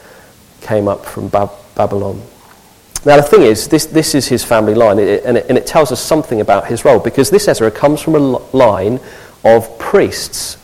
came 0.62 0.88
up 0.88 1.06
from 1.06 1.28
Bab- 1.28 1.52
Babylon. 1.76 2.22
Now, 3.06 3.16
the 3.16 3.24
thing 3.24 3.44
is, 3.44 3.68
this, 3.68 3.86
this 3.86 4.14
is 4.14 4.28
his 4.28 4.44
family 4.44 4.74
line, 4.74 5.00
and 5.00 5.38
it, 5.38 5.46
and 5.48 5.58
it 5.58 5.66
tells 5.66 5.92
us 5.92 6.02
something 6.02 6.42
about 6.42 6.68
his 6.68 6.84
role, 6.84 7.00
because 7.00 7.30
this 7.30 7.48
Ezra 7.48 7.72
comes 7.72 8.02
from 8.02 8.16
a 8.16 8.20
line 8.20 9.00
of 9.46 9.78
priests 9.80 10.58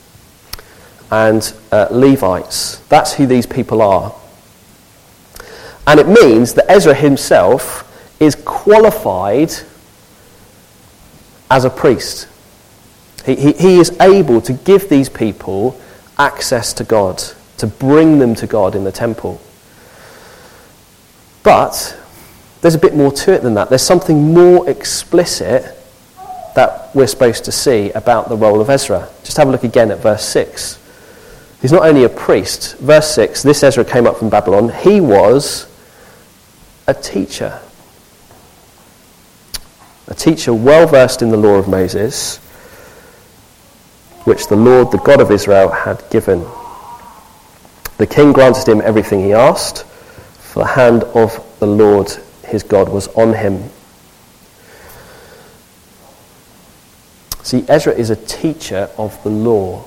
and 1.12 1.53
uh, 1.72 1.88
Levites. 1.91 2.79
That's 2.89 3.13
who 3.13 3.25
these 3.25 3.45
people 3.45 3.81
are. 3.81 4.13
And 5.88 6.00
it 6.00 6.07
means 6.07 6.55
that 6.55 6.69
Ezra 6.69 6.93
himself 6.93 7.84
is 8.19 8.36
qualified 8.36 9.53
as 11.51 11.63
a 11.63 11.69
priest. 11.69 12.27
He, 13.25 13.36
he, 13.36 13.51
he 13.53 13.79
is 13.79 13.96
able 14.00 14.41
to 14.41 14.53
give 14.53 14.89
these 14.89 15.10
people 15.10 15.79
access 16.17 16.74
to 16.74 16.84
God, 16.84 17.22
to 17.58 17.67
bring 17.67 18.20
them 18.20 18.36
to 18.36 18.48
God 18.48 18.75
in 18.75 18.84
the 18.84 18.91
temple. 18.91 19.41
But 21.44 21.98
there's 22.62 22.75
a 22.75 22.79
bit 22.79 22.96
more 22.96 23.12
to 23.12 23.34
it 23.34 23.41
than 23.41 23.53
that. 23.55 23.70
There's 23.70 23.82
something 23.82 24.34
more 24.34 24.70
explicit 24.70 25.75
that 26.55 26.96
we're 26.96 27.08
supposed 27.08 27.46
to 27.46 27.51
see 27.51 27.91
about 27.91 28.29
the 28.29 28.38
role 28.38 28.62
of 28.62 28.70
Ezra. 28.70 29.10
Just 29.24 29.38
have 29.38 29.48
a 29.48 29.51
look 29.51 29.63
again 29.63 29.91
at 29.91 30.00
verse 30.00 30.25
6. 30.25 30.79
He's 31.62 31.72
not 31.72 31.84
only 31.84 32.03
a 32.03 32.10
priest. 32.10 32.77
Verse 32.77 33.13
6 33.13 33.44
this 33.44 33.63
Ezra 33.63 33.84
came 33.84 34.08
up 34.08 34.17
from 34.17 34.29
Babylon. 34.29 34.70
He 34.70 35.01
was 35.01 35.67
a 36.88 36.94
teacher. 36.94 37.60
A 40.08 40.13
teacher 40.13 40.53
well 40.53 40.88
versed 40.88 41.22
in 41.22 41.29
the 41.29 41.38
law 41.38 41.55
of 41.55 41.67
Moses, 41.67 42.39
which 44.25 44.48
the 44.48 44.55
Lord, 44.55 44.91
the 44.91 44.98
God 44.98 45.22
of 45.22 45.32
Israel, 45.32 45.70
had 45.70 46.03
given. 46.10 46.46
The 47.98 48.08
king 48.08 48.34
granted 48.34 48.67
him 48.67 48.82
everything 48.82 49.22
he 49.22 49.34
asked, 49.34 49.86
for 49.86 50.60
the 50.60 50.70
hand 50.70 51.03
of 51.03 51.41
the 51.60 51.67
Lord 51.67 52.12
his 52.44 52.63
God 52.63 52.89
was 52.89 53.08
on 53.10 53.34
him. 53.34 53.70
See, 57.44 57.63
Ezra 57.67 57.94
is 57.94 58.10
a 58.10 58.15
teacher 58.15 58.89
of 58.98 59.22
the 59.24 59.29
law. 59.29 59.86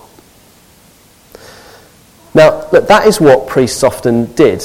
Now, 2.32 2.68
look, 2.70 2.86
that 2.86 3.06
is 3.06 3.20
what 3.20 3.48
priests 3.48 3.82
often 3.82 4.26
did. 4.34 4.60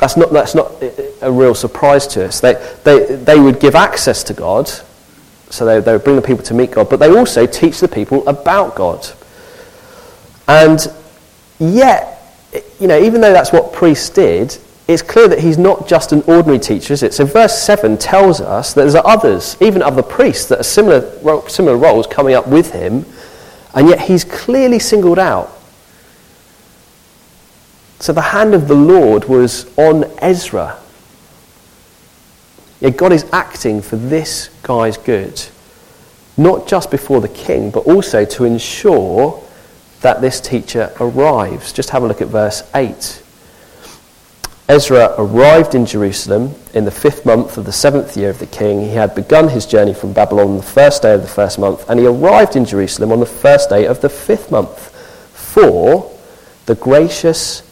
That's 0.00 0.16
not, 0.16 0.32
that's 0.32 0.54
not 0.54 0.72
a 1.20 1.30
real 1.30 1.54
surprise 1.54 2.06
to 2.08 2.24
us. 2.24 2.40
They, 2.40 2.54
they, 2.84 3.16
they 3.16 3.38
would 3.38 3.60
give 3.60 3.74
access 3.74 4.24
to 4.24 4.34
God, 4.34 4.70
so 5.50 5.64
they, 5.64 5.80
they 5.80 5.96
bring 5.98 6.16
the 6.16 6.22
people 6.22 6.44
to 6.44 6.54
meet 6.54 6.72
God, 6.72 6.90
but 6.90 6.98
they 6.98 7.16
also 7.16 7.46
teach 7.46 7.80
the 7.80 7.88
people 7.88 8.26
about 8.28 8.74
God. 8.74 9.06
And 10.46 10.86
yet, 11.58 12.22
you 12.80 12.86
know, 12.86 12.98
even 12.98 13.20
though 13.20 13.32
that's 13.32 13.52
what 13.52 13.72
priests 13.72 14.10
did, 14.10 14.56
it's 14.86 15.02
clear 15.02 15.28
that 15.28 15.40
he's 15.40 15.58
not 15.58 15.86
just 15.86 16.12
an 16.12 16.22
ordinary 16.22 16.58
teacher, 16.58 16.94
is 16.94 17.02
it? 17.02 17.12
So 17.12 17.24
verse 17.26 17.58
7 17.58 17.98
tells 17.98 18.40
us 18.40 18.72
that 18.72 18.82
there's 18.82 18.94
others, 18.94 19.56
even 19.60 19.82
other 19.82 20.02
priests, 20.02 20.46
that 20.46 20.60
are 20.60 20.64
similar, 20.64 21.48
similar 21.48 21.76
roles 21.76 22.06
coming 22.06 22.34
up 22.34 22.46
with 22.46 22.72
him, 22.72 23.04
and 23.74 23.88
yet 23.88 24.00
he's 24.00 24.24
clearly 24.24 24.78
singled 24.78 25.18
out 25.18 25.58
so 28.00 28.12
the 28.12 28.22
hand 28.22 28.54
of 28.54 28.68
the 28.68 28.74
Lord 28.74 29.24
was 29.24 29.66
on 29.76 30.04
Ezra. 30.18 30.78
Yeah, 32.80 32.90
God 32.90 33.12
is 33.12 33.26
acting 33.32 33.82
for 33.82 33.96
this 33.96 34.50
guy's 34.62 34.96
good, 34.96 35.44
not 36.36 36.68
just 36.68 36.90
before 36.90 37.20
the 37.20 37.28
king, 37.28 37.70
but 37.70 37.86
also 37.86 38.24
to 38.24 38.44
ensure 38.44 39.42
that 40.00 40.20
this 40.20 40.40
teacher 40.40 40.92
arrives. 41.00 41.72
Just 41.72 41.90
have 41.90 42.04
a 42.04 42.06
look 42.06 42.20
at 42.20 42.28
verse 42.28 42.62
8. 42.74 43.22
Ezra 44.68 45.14
arrived 45.16 45.74
in 45.74 45.86
Jerusalem 45.86 46.54
in 46.74 46.84
the 46.84 46.90
fifth 46.90 47.24
month 47.24 47.56
of 47.56 47.64
the 47.64 47.72
seventh 47.72 48.16
year 48.16 48.28
of 48.28 48.38
the 48.38 48.46
king. 48.46 48.82
He 48.82 48.90
had 48.90 49.14
begun 49.14 49.48
his 49.48 49.64
journey 49.64 49.94
from 49.94 50.12
Babylon 50.12 50.48
on 50.48 50.56
the 50.58 50.62
first 50.62 51.02
day 51.02 51.14
of 51.14 51.22
the 51.22 51.28
first 51.28 51.58
month, 51.58 51.88
and 51.88 51.98
he 51.98 52.06
arrived 52.06 52.54
in 52.54 52.66
Jerusalem 52.66 53.10
on 53.10 53.18
the 53.18 53.26
first 53.26 53.70
day 53.70 53.86
of 53.86 54.02
the 54.02 54.10
fifth 54.10 54.50
month. 54.50 54.94
For 55.34 56.14
the 56.66 56.74
gracious 56.74 57.62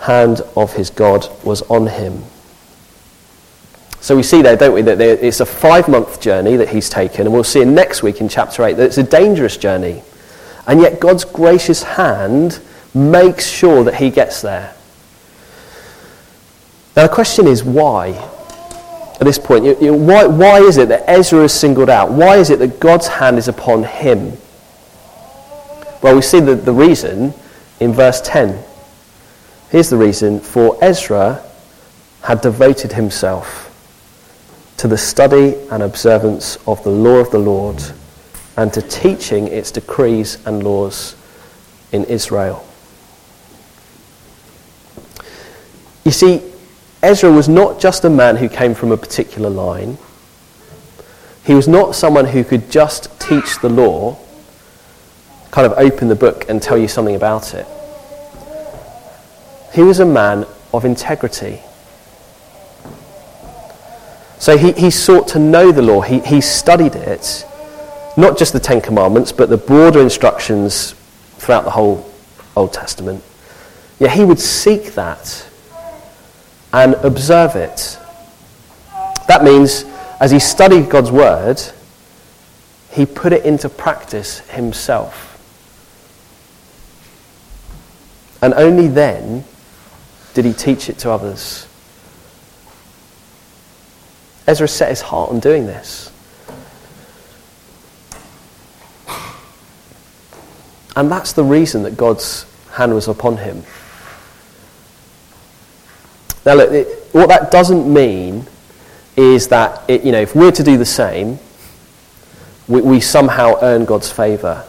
hand 0.00 0.40
of 0.56 0.72
his 0.72 0.90
God 0.90 1.28
was 1.44 1.62
on 1.62 1.86
him. 1.86 2.24
So 4.06 4.14
we 4.14 4.22
see 4.22 4.40
there, 4.40 4.54
don't 4.54 4.72
we, 4.72 4.82
that 4.82 5.00
it's 5.00 5.40
a 5.40 5.44
five 5.44 5.88
month 5.88 6.20
journey 6.20 6.54
that 6.54 6.68
he's 6.68 6.88
taken, 6.88 7.22
and 7.22 7.32
we'll 7.32 7.42
see 7.42 7.62
in 7.62 7.74
next 7.74 8.04
week 8.04 8.20
in 8.20 8.28
chapter 8.28 8.62
8 8.62 8.74
that 8.74 8.84
it's 8.84 8.98
a 8.98 9.02
dangerous 9.02 9.56
journey. 9.56 10.00
And 10.68 10.80
yet 10.80 11.00
God's 11.00 11.24
gracious 11.24 11.82
hand 11.82 12.60
makes 12.94 13.48
sure 13.48 13.82
that 13.82 13.96
he 13.96 14.10
gets 14.10 14.42
there. 14.42 14.72
Now 16.94 17.08
the 17.08 17.12
question 17.12 17.48
is 17.48 17.64
why? 17.64 18.10
At 19.14 19.24
this 19.24 19.40
point, 19.40 19.64
you, 19.64 19.76
you, 19.80 19.94
why, 19.94 20.24
why 20.26 20.60
is 20.60 20.76
it 20.76 20.88
that 20.90 21.02
Ezra 21.10 21.42
is 21.42 21.52
singled 21.52 21.90
out? 21.90 22.12
Why 22.12 22.36
is 22.36 22.50
it 22.50 22.60
that 22.60 22.78
God's 22.78 23.08
hand 23.08 23.38
is 23.38 23.48
upon 23.48 23.82
him? 23.82 24.34
Well, 26.00 26.14
we 26.14 26.22
see 26.22 26.38
the, 26.38 26.54
the 26.54 26.72
reason 26.72 27.34
in 27.80 27.92
verse 27.92 28.20
10. 28.20 28.56
Here's 29.70 29.90
the 29.90 29.96
reason 29.96 30.38
for 30.38 30.78
Ezra 30.80 31.42
had 32.22 32.40
devoted 32.40 32.92
himself 32.92 33.65
to 34.78 34.88
the 34.88 34.98
study 34.98 35.54
and 35.70 35.82
observance 35.82 36.56
of 36.66 36.82
the 36.84 36.90
law 36.90 37.16
of 37.16 37.30
the 37.30 37.38
Lord 37.38 37.82
and 38.56 38.72
to 38.72 38.82
teaching 38.82 39.48
its 39.48 39.70
decrees 39.70 40.38
and 40.46 40.62
laws 40.62 41.14
in 41.92 42.04
Israel. 42.04 42.66
You 46.04 46.12
see, 46.12 46.42
Ezra 47.02 47.30
was 47.30 47.48
not 47.48 47.80
just 47.80 48.04
a 48.04 48.10
man 48.10 48.36
who 48.36 48.48
came 48.48 48.74
from 48.74 48.92
a 48.92 48.96
particular 48.96 49.50
line. 49.50 49.98
He 51.44 51.54
was 51.54 51.68
not 51.68 51.94
someone 51.94 52.26
who 52.26 52.44
could 52.44 52.70
just 52.70 53.20
teach 53.20 53.60
the 53.60 53.68
law, 53.68 54.18
kind 55.50 55.66
of 55.66 55.78
open 55.78 56.08
the 56.08 56.14
book 56.14 56.48
and 56.48 56.62
tell 56.62 56.78
you 56.78 56.88
something 56.88 57.14
about 57.14 57.54
it. 57.54 57.66
He 59.72 59.82
was 59.82 60.00
a 60.00 60.06
man 60.06 60.46
of 60.72 60.84
integrity. 60.84 61.60
So 64.38 64.56
he, 64.56 64.72
he 64.72 64.90
sought 64.90 65.28
to 65.28 65.38
know 65.38 65.72
the 65.72 65.82
law. 65.82 66.02
He, 66.02 66.20
he 66.20 66.40
studied 66.40 66.94
it, 66.94 67.46
not 68.16 68.38
just 68.38 68.52
the 68.52 68.60
Ten 68.60 68.80
Commandments, 68.80 69.32
but 69.32 69.48
the 69.48 69.56
broader 69.56 70.00
instructions 70.00 70.92
throughout 71.38 71.64
the 71.64 71.70
whole 71.70 72.10
Old 72.54 72.72
Testament. 72.72 73.22
Yeah, 73.98 74.08
he 74.08 74.24
would 74.24 74.38
seek 74.38 74.94
that 74.94 75.46
and 76.72 76.94
observe 76.96 77.56
it. 77.56 77.98
That 79.28 79.42
means, 79.42 79.84
as 80.20 80.30
he 80.30 80.38
studied 80.38 80.90
God's 80.90 81.10
word, 81.10 81.60
he 82.90 83.06
put 83.06 83.32
it 83.32 83.44
into 83.44 83.68
practice 83.68 84.40
himself. 84.50 85.32
And 88.42 88.54
only 88.54 88.88
then 88.88 89.44
did 90.34 90.44
he 90.44 90.52
teach 90.52 90.88
it 90.88 90.98
to 90.98 91.10
others? 91.10 91.66
Ezra 94.46 94.68
set 94.68 94.90
his 94.90 95.00
heart 95.00 95.30
on 95.30 95.40
doing 95.40 95.66
this. 95.66 96.12
And 100.96 101.10
that's 101.10 101.34
the 101.34 101.44
reason 101.44 101.82
that 101.82 101.96
God's 101.96 102.46
hand 102.72 102.94
was 102.94 103.06
upon 103.06 103.36
him. 103.36 103.62
Now, 106.46 106.54
look, 106.54 106.70
it, 106.70 106.86
what 107.12 107.28
that 107.28 107.50
doesn't 107.50 107.92
mean 107.92 108.46
is 109.16 109.48
that, 109.48 109.82
it, 109.88 110.04
you 110.04 110.12
know, 110.12 110.20
if 110.20 110.34
we're 110.34 110.52
to 110.52 110.62
do 110.62 110.78
the 110.78 110.86
same, 110.86 111.38
we, 112.68 112.80
we 112.80 113.00
somehow 113.00 113.54
earn 113.62 113.84
God's 113.84 114.10
favour. 114.10 114.64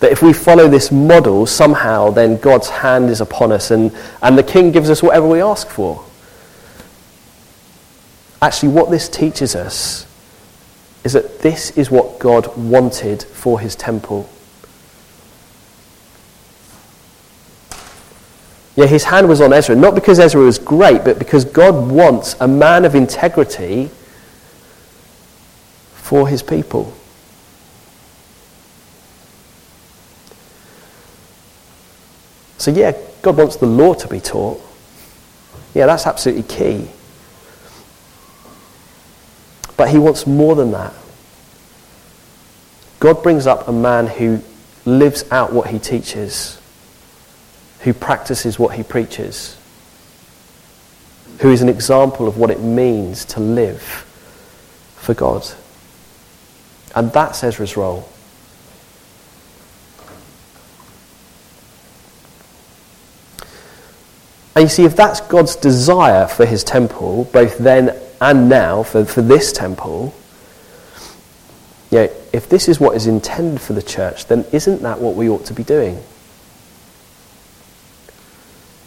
That 0.00 0.12
if 0.12 0.22
we 0.22 0.32
follow 0.32 0.68
this 0.68 0.92
model, 0.92 1.46
somehow 1.46 2.10
then 2.10 2.36
God's 2.36 2.68
hand 2.68 3.08
is 3.08 3.20
upon 3.20 3.52
us 3.52 3.70
and, 3.70 3.96
and 4.22 4.36
the 4.36 4.42
king 4.42 4.70
gives 4.72 4.90
us 4.90 5.02
whatever 5.02 5.26
we 5.26 5.40
ask 5.40 5.68
for. 5.68 6.04
Actually, 8.42 8.72
what 8.72 8.90
this 8.90 9.08
teaches 9.08 9.56
us 9.56 10.06
is 11.04 11.12
that 11.14 11.40
this 11.40 11.70
is 11.78 11.90
what 11.90 12.18
God 12.18 12.54
wanted 12.56 13.22
for 13.22 13.60
his 13.60 13.76
temple. 13.76 14.28
Yeah, 18.74 18.86
his 18.86 19.04
hand 19.04 19.26
was 19.28 19.40
on 19.40 19.54
Ezra, 19.54 19.74
not 19.74 19.94
because 19.94 20.18
Ezra 20.18 20.40
was 20.40 20.58
great, 20.58 21.02
but 21.02 21.18
because 21.18 21.46
God 21.46 21.90
wants 21.90 22.36
a 22.40 22.46
man 22.46 22.84
of 22.84 22.94
integrity 22.94 23.88
for 25.94 26.28
his 26.28 26.42
people. 26.42 26.92
So, 32.58 32.70
yeah, 32.70 32.92
God 33.22 33.38
wants 33.38 33.56
the 33.56 33.66
law 33.66 33.94
to 33.94 34.08
be 34.08 34.20
taught. 34.20 34.60
Yeah, 35.72 35.86
that's 35.86 36.06
absolutely 36.06 36.42
key. 36.42 36.90
But 39.76 39.90
he 39.90 39.98
wants 39.98 40.26
more 40.26 40.54
than 40.54 40.72
that. 40.72 40.94
God 42.98 43.22
brings 43.22 43.46
up 43.46 43.68
a 43.68 43.72
man 43.72 44.06
who 44.06 44.42
lives 44.84 45.24
out 45.30 45.52
what 45.52 45.68
he 45.68 45.78
teaches, 45.78 46.60
who 47.80 47.92
practices 47.92 48.58
what 48.58 48.74
he 48.74 48.82
preaches, 48.82 49.56
who 51.40 51.50
is 51.50 51.60
an 51.60 51.68
example 51.68 52.26
of 52.26 52.38
what 52.38 52.50
it 52.50 52.60
means 52.60 53.24
to 53.26 53.40
live 53.40 53.82
for 54.96 55.12
God. 55.12 55.46
And 56.94 57.12
that's 57.12 57.44
Ezra's 57.44 57.76
role. 57.76 58.08
And 64.54 64.62
you 64.62 64.68
see, 64.70 64.84
if 64.86 64.96
that's 64.96 65.20
God's 65.20 65.54
desire 65.54 66.26
for 66.26 66.46
his 66.46 66.64
temple, 66.64 67.24
both 67.30 67.58
then 67.58 67.94
and 68.20 68.48
now, 68.48 68.82
for, 68.82 69.04
for 69.04 69.22
this 69.22 69.52
temple, 69.52 70.14
you 71.90 71.98
know, 71.98 72.10
if 72.32 72.48
this 72.48 72.68
is 72.68 72.80
what 72.80 72.96
is 72.96 73.06
intended 73.06 73.60
for 73.60 73.72
the 73.72 73.82
church, 73.82 74.26
then 74.26 74.44
isn't 74.52 74.82
that 74.82 75.00
what 75.00 75.14
we 75.14 75.28
ought 75.28 75.44
to 75.46 75.54
be 75.54 75.64
doing? 75.64 76.02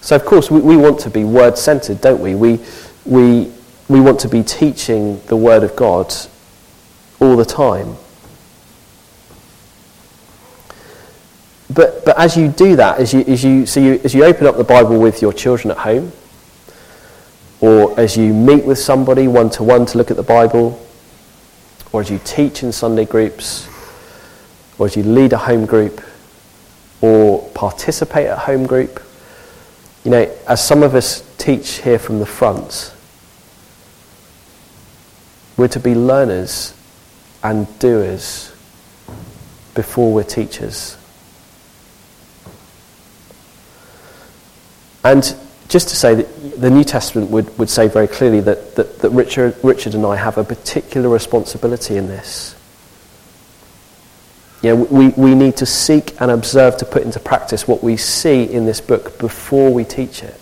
So, 0.01 0.15
of 0.15 0.25
course, 0.25 0.49
we, 0.49 0.59
we 0.59 0.77
want 0.77 0.99
to 1.01 1.09
be 1.09 1.23
word 1.23 1.57
centered, 1.57 2.01
don't 2.01 2.21
we? 2.21 2.35
We, 2.35 2.59
we? 3.05 3.51
we 3.89 3.99
want 3.99 4.19
to 4.19 4.29
be 4.29 4.43
teaching 4.43 5.19
the 5.25 5.35
Word 5.35 5.63
of 5.63 5.75
God 5.75 6.13
all 7.19 7.35
the 7.35 7.43
time. 7.43 7.95
But, 11.73 12.05
but 12.05 12.17
as 12.17 12.37
you 12.37 12.47
do 12.47 12.75
that, 12.77 12.99
as 12.99 13.13
you, 13.13 13.21
as, 13.21 13.43
you, 13.43 13.65
so 13.65 13.79
you, 13.79 13.99
as 14.03 14.13
you 14.13 14.23
open 14.23 14.45
up 14.47 14.57
the 14.57 14.63
Bible 14.63 14.99
with 14.99 15.21
your 15.21 15.33
children 15.33 15.71
at 15.71 15.77
home, 15.77 16.11
or 17.61 17.99
as 17.99 18.15
you 18.15 18.33
meet 18.33 18.65
with 18.65 18.77
somebody 18.77 19.27
one 19.27 19.49
to 19.51 19.63
one 19.63 19.85
to 19.87 19.97
look 19.97 20.11
at 20.11 20.17
the 20.17 20.23
Bible, 20.23 20.85
or 21.91 22.01
as 22.01 22.09
you 22.09 22.19
teach 22.23 22.63
in 22.63 22.71
Sunday 22.71 23.05
groups, 23.05 23.67
or 24.77 24.85
as 24.85 24.95
you 24.95 25.03
lead 25.03 25.33
a 25.33 25.37
home 25.37 25.65
group, 25.65 26.01
or 27.01 27.47
participate 27.49 28.27
at 28.27 28.37
home 28.37 28.65
group, 28.65 29.03
you 30.03 30.11
know, 30.11 30.31
as 30.47 30.65
some 30.65 30.83
of 30.83 30.95
us 30.95 31.23
teach 31.37 31.81
here 31.81 31.99
from 31.99 32.19
the 32.19 32.25
front, 32.25 32.93
we're 35.57 35.67
to 35.67 35.79
be 35.79 35.93
learners 35.93 36.73
and 37.43 37.67
doers 37.79 38.53
before 39.75 40.13
we're 40.13 40.23
teachers. 40.23 40.97
And 45.03 45.35
just 45.69 45.89
to 45.89 45.95
say 45.95 46.15
that 46.15 46.38
the 46.59 46.69
New 46.69 46.83
Testament 46.83 47.31
would, 47.31 47.57
would 47.57 47.69
say 47.69 47.87
very 47.87 48.07
clearly 48.07 48.41
that, 48.41 48.75
that, 48.75 48.99
that 48.99 49.09
Richard, 49.11 49.55
Richard 49.63 49.95
and 49.95 50.05
I 50.05 50.17
have 50.17 50.37
a 50.37 50.43
particular 50.43 51.07
responsibility 51.07 51.95
in 51.95 52.07
this. 52.07 52.55
You 54.61 54.75
know, 54.75 54.83
we, 54.83 55.09
we 55.09 55.35
need 55.35 55.55
to 55.57 55.65
seek 55.65 56.19
and 56.19 56.29
observe 56.29 56.75
to 56.77 56.85
put 56.85 57.03
into 57.03 57.19
practice 57.19 57.65
what 57.65 57.81
we 57.81 57.95
see 57.95 58.43
in 58.43 58.65
this 58.65 58.81
book 58.81 59.17
before 59.17 59.73
we 59.73 59.85
teach 59.85 60.21
it. 60.21 60.35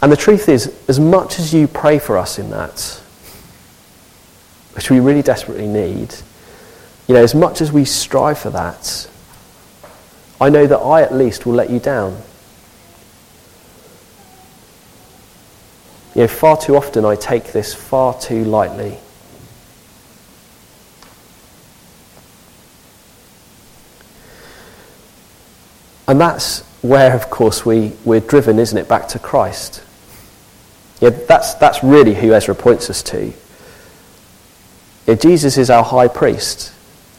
And 0.00 0.10
the 0.10 0.16
truth 0.16 0.48
is, 0.48 0.74
as 0.88 0.98
much 0.98 1.38
as 1.38 1.52
you 1.52 1.68
pray 1.68 1.98
for 1.98 2.16
us 2.16 2.38
in 2.38 2.48
that, 2.50 2.80
which 4.74 4.90
we 4.90 5.00
really 5.00 5.22
desperately 5.22 5.66
need, 5.66 6.14
you 7.06 7.14
know, 7.14 7.22
as 7.22 7.34
much 7.34 7.60
as 7.60 7.70
we 7.70 7.84
strive 7.84 8.38
for 8.38 8.50
that, 8.50 9.08
I 10.40 10.48
know 10.48 10.66
that 10.66 10.78
I 10.78 11.02
at 11.02 11.14
least 11.14 11.44
will 11.44 11.52
let 11.52 11.68
you 11.68 11.78
down. 11.78 12.22
You 16.14 16.22
know, 16.22 16.28
far 16.28 16.56
too 16.56 16.76
often 16.76 17.04
I 17.04 17.16
take 17.16 17.52
this 17.52 17.74
far 17.74 18.18
too 18.18 18.44
lightly. 18.44 18.98
And 26.06 26.20
that's 26.20 26.60
where, 26.82 27.14
of 27.14 27.30
course, 27.30 27.64
we, 27.64 27.92
we're 28.04 28.20
driven, 28.20 28.58
isn't 28.58 28.76
it, 28.76 28.88
back 28.88 29.08
to 29.08 29.18
Christ. 29.18 29.82
Yeah, 31.00 31.10
that's, 31.10 31.54
that's 31.54 31.82
really 31.82 32.14
who 32.14 32.34
Ezra 32.34 32.54
points 32.54 32.90
us 32.90 33.02
to. 33.04 33.32
Yeah, 35.06 35.14
Jesus 35.14 35.56
is 35.56 35.70
our 35.70 35.82
high 35.82 36.08
priest, 36.08 36.72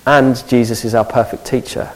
and 0.06 0.42
Jesus 0.48 0.86
is 0.86 0.94
our 0.94 1.06
perfect 1.06 1.46
teacher. 1.46 1.92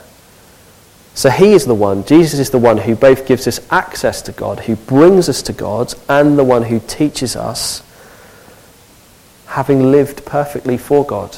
So 1.17 1.31
he 1.31 1.53
is 1.53 1.65
the 1.65 1.73
one, 1.73 2.05
Jesus 2.05 2.39
is 2.39 2.51
the 2.51 2.59
one 2.59 2.77
who 2.77 2.95
both 2.95 3.25
gives 3.25 3.47
us 3.47 3.59
access 3.71 4.21
to 4.21 4.31
God, 4.31 4.59
who 4.59 4.75
brings 4.75 5.29
us 5.29 5.41
to 5.41 5.51
God, 5.51 5.95
and 6.07 6.37
the 6.37 6.43
one 6.43 6.61
who 6.61 6.79
teaches 6.79 7.35
us, 7.35 7.81
having 9.47 9.89
lived 9.91 10.27
perfectly 10.27 10.77
for 10.77 11.03
God. 11.03 11.35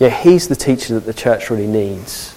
Yeah, 0.00 0.08
he's 0.08 0.48
the 0.48 0.56
teacher 0.56 0.94
that 0.94 1.06
the 1.06 1.14
church 1.14 1.50
really 1.50 1.68
needs. 1.68 2.34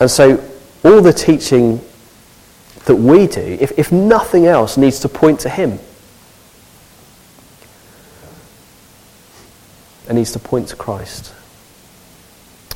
And 0.00 0.10
so 0.10 0.42
all 0.82 1.02
the 1.02 1.12
teaching 1.12 1.82
that 2.86 2.96
we 2.96 3.26
do, 3.26 3.58
if, 3.60 3.78
if 3.78 3.92
nothing 3.92 4.46
else, 4.46 4.78
needs 4.78 5.00
to 5.00 5.10
point 5.10 5.40
to 5.40 5.50
him. 5.50 5.78
It 10.08 10.14
needs 10.14 10.32
to 10.32 10.38
point 10.38 10.68
to 10.68 10.76
Christ. 10.76 11.34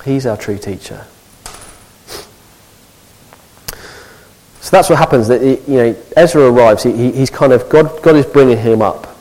He's 0.04 0.26
our 0.26 0.36
true 0.36 0.58
teacher. 0.58 1.06
So 4.60 4.70
that's 4.70 4.88
what 4.88 4.98
happens. 4.98 5.28
That 5.28 5.42
you 5.42 5.76
know, 5.76 5.96
Ezra 6.16 6.42
arrives. 6.42 6.82
He, 6.82 7.12
he's 7.12 7.30
kind 7.30 7.52
of 7.52 7.68
God. 7.68 8.02
God 8.02 8.16
is 8.16 8.26
bringing 8.26 8.58
him 8.58 8.82
up. 8.82 9.16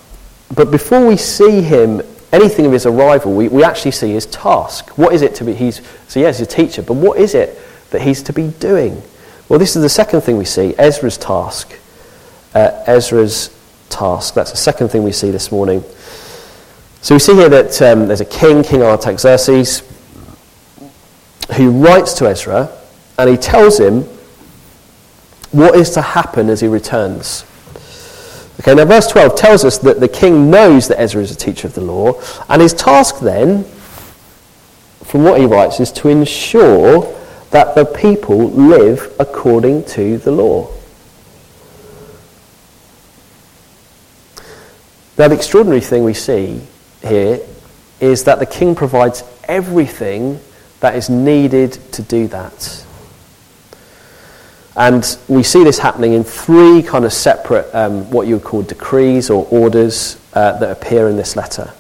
But 0.56 0.72
before 0.72 1.06
we 1.06 1.17
see 1.17 1.62
him, 1.62 2.02
anything 2.32 2.65
of 2.65 2.72
his 2.72 2.86
arrival, 2.86 3.34
we, 3.34 3.48
we 3.48 3.63
actually 3.63 3.91
see 3.91 4.12
his 4.12 4.26
task. 4.28 4.98
What 4.98 5.13
is 5.13 5.22
it 5.22 5.36
to 5.36 5.44
be? 5.44 5.54
He's 5.54 5.82
so 6.08 6.20
yes, 6.20 6.39
a 6.39 6.46
teacher. 6.46 6.82
But 6.82 6.94
what 6.94 7.20
is 7.20 7.36
it 7.36 7.60
that 7.91 8.02
he's 8.02 8.24
to 8.24 8.34
be 8.34 8.50
doing? 8.60 9.02
Well, 9.50 9.60
this 9.60 9.76
is 9.76 9.82
the 9.82 9.89
second 9.89 10.22
thing 10.22 10.38
we 10.38 10.46
see. 10.46 10.74
Ezra's 10.78 11.17
task. 11.17 11.78
Uh, 12.54 12.84
Ezra's 12.88 13.56
task. 13.89 14.34
That's 14.34 14.52
the 14.52 14.58
second 14.58 14.89
thing 14.89 15.04
we 15.04 15.12
see 15.12 15.32
this 15.32 15.52
morning. 15.52 15.84
So 17.02 17.15
we 17.15 17.20
see 17.20 17.34
here 17.34 17.50
that 17.50 17.82
um, 17.82 18.08
there's 18.08 18.22
a 18.22 18.26
king, 18.26 18.63
King 18.63 18.84
Artaxerxes 18.84 19.82
who 21.54 21.72
writes 21.72 22.14
to 22.14 22.30
Ezra 22.30 22.70
and 23.18 23.30
he 23.30 23.38
tells 23.38 23.80
him 23.80 24.04
what 25.52 25.76
is 25.76 25.92
to 25.92 26.02
happen 26.02 26.50
as 26.50 26.62
he 26.62 26.68
returns. 26.68 27.46
Okay, 28.60 28.76
now 28.76 28.86
verse 28.86 29.08
12 29.08 29.36
tells 29.36 29.66
us 29.66 29.78
that 29.80 30.00
the 30.00 30.08
king 30.08 30.50
knows 30.50 30.88
that 30.88 31.00
Ezra 31.00 31.22
is 31.22 31.32
a 31.32 31.36
teacher 31.36 31.68
of 31.68 31.74
the 31.74 31.82
law, 31.82 32.14
and 32.48 32.62
his 32.62 32.74
task 32.74 33.20
then, 33.20 33.64
from 35.04 35.24
what 35.24 35.40
he 35.40 35.46
writes, 35.46 35.80
is 35.80 35.92
to 35.94 36.10
ensure 36.10 37.02
that 37.50 37.76
the 37.76 37.86
people 37.86 38.50
live 38.52 39.14
according 39.20 39.84
to 39.86 40.18
the 40.20 40.32
law. 40.32 40.72
Now, 45.18 45.28
the 45.28 45.36
extraordinary 45.36 45.82
thing 45.82 46.04
we 46.04 46.14
see 46.14 46.62
here 47.02 47.42
is 48.00 48.24
that 48.24 48.40
the 48.40 48.46
king 48.46 48.74
provides 48.74 49.24
everything 49.46 50.40
that 50.82 50.96
is 50.96 51.10
needed 51.10 51.74
to 51.94 52.02
do 52.02 52.28
that. 52.28 52.86
And 54.76 55.17
we 55.28 55.44
see 55.44 55.63
this 55.63 55.80
happening 55.80 56.13
in 56.13 56.24
three 56.24 56.82
kind 56.82 57.06
of 57.06 57.13
separate, 57.13 57.74
um, 57.74 58.10
what 58.10 58.28
you 58.28 58.36
would 58.36 58.44
call 58.44 58.62
decrees 58.62 59.30
or 59.30 59.48
orders 59.52 60.20
uh, 60.34 60.58
that 60.60 60.72
appear 60.72 61.08
in 61.08 61.17
this 61.17 61.36
letter. 61.36 61.74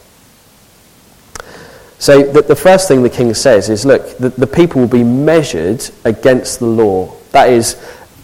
So 1.99 2.23
the, 2.23 2.41
the, 2.41 2.55
first 2.55 2.87
thing 2.87 3.03
the 3.03 3.09
king 3.09 3.33
says 3.33 3.69
is, 3.69 3.85
look, 3.85 4.17
the, 4.17 4.29
the, 4.29 4.47
people 4.47 4.81
will 4.81 4.87
be 4.87 5.03
measured 5.03 5.87
against 6.03 6.59
the 6.59 6.65
law. 6.65 7.15
That 7.31 7.49
is, 7.49 7.75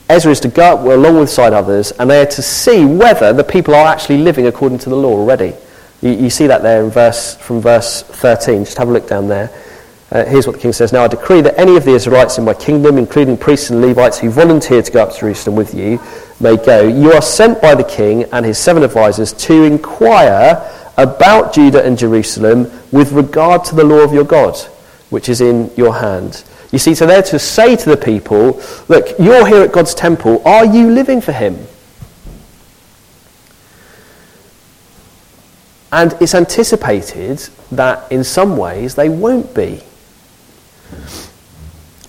Ezra 0.10 0.32
is 0.32 0.40
to 0.42 0.48
go 0.48 0.74
up 0.74 0.80
along 0.80 1.20
with 1.20 1.30
side 1.30 1.54
others, 1.54 1.92
and 1.92 2.10
they 2.10 2.22
are 2.22 2.26
to 2.26 2.42
see 2.42 2.86
whether 2.86 3.34
the 3.34 3.44
people 3.44 3.76
are 3.76 3.86
actually 3.86 4.18
living 4.18 4.48
according 4.48 4.80
to 4.80 4.90
the 4.90 4.96
law 4.96 5.12
already. 5.12 5.54
You, 6.02 6.12
you 6.12 6.30
see 6.32 6.48
that 6.48 6.64
there 6.64 6.84
in 6.84 6.90
verse, 6.90 7.36
from 7.38 7.62
verse 7.62 8.02
13. 8.02 8.66
Just 8.66 8.80
have 8.80 8.90
a 8.90 8.92
look 8.92 9.08
down 9.08 9.28
there. 9.28 9.52
Uh, 10.10 10.24
here's 10.24 10.48
what 10.48 10.56
the 10.56 10.62
king 10.62 10.72
says 10.72 10.94
Now 10.94 11.04
I 11.04 11.08
decree 11.08 11.42
that 11.42 11.60
any 11.60 11.76
of 11.76 11.84
the 11.84 11.92
Israelites 11.92 12.38
in 12.38 12.46
my 12.46 12.54
kingdom, 12.54 12.98
including 12.98 13.38
priests 13.38 13.70
and 13.70 13.82
Levites 13.82 14.18
who 14.18 14.30
volunteer 14.30 14.82
to 14.82 14.92
go 14.92 15.04
up 15.04 15.12
to 15.14 15.20
Jerusalem 15.20 15.56
with 15.58 15.74
you, 15.74 16.00
may 16.40 16.56
go. 16.56 16.88
You 16.88 17.12
are 17.14 17.22
sent 17.22 17.62
by 17.62 17.76
the 17.76 17.84
king 17.84 18.24
and 18.32 18.46
his 18.46 18.58
seven 18.58 18.84
advisers 18.84 19.34
to 19.34 19.64
inquire 19.64 20.72
about 20.98 21.54
Judah 21.54 21.84
and 21.84 21.98
Jerusalem 21.98 22.72
with 22.92 23.12
regard 23.12 23.66
to 23.66 23.76
the 23.76 23.84
law 23.84 24.00
of 24.00 24.14
your 24.14 24.24
God, 24.24 24.58
which 25.10 25.28
is 25.28 25.42
in 25.42 25.72
your 25.76 25.94
hand. 25.94 26.44
You 26.72 26.80
see, 26.80 26.96
so 26.96 27.06
they're 27.06 27.24
to 27.24 27.40
say 27.40 27.76
to 27.76 27.90
the 27.90 27.98
people, 27.98 28.62
look, 28.88 29.18
you're 29.20 29.46
here 29.46 29.62
at 29.62 29.72
God's 29.72 29.94
temple. 29.94 30.42
Are 30.46 30.66
you 30.66 30.90
living 30.90 31.22
for 31.22 31.32
him? 31.34 31.68
And 35.92 36.14
it's 36.20 36.36
anticipated 36.36 37.40
that 37.72 38.12
in 38.12 38.24
some 38.24 38.58
ways 38.58 38.96
they 38.96 39.10
won't 39.10 39.54
be. 39.56 39.82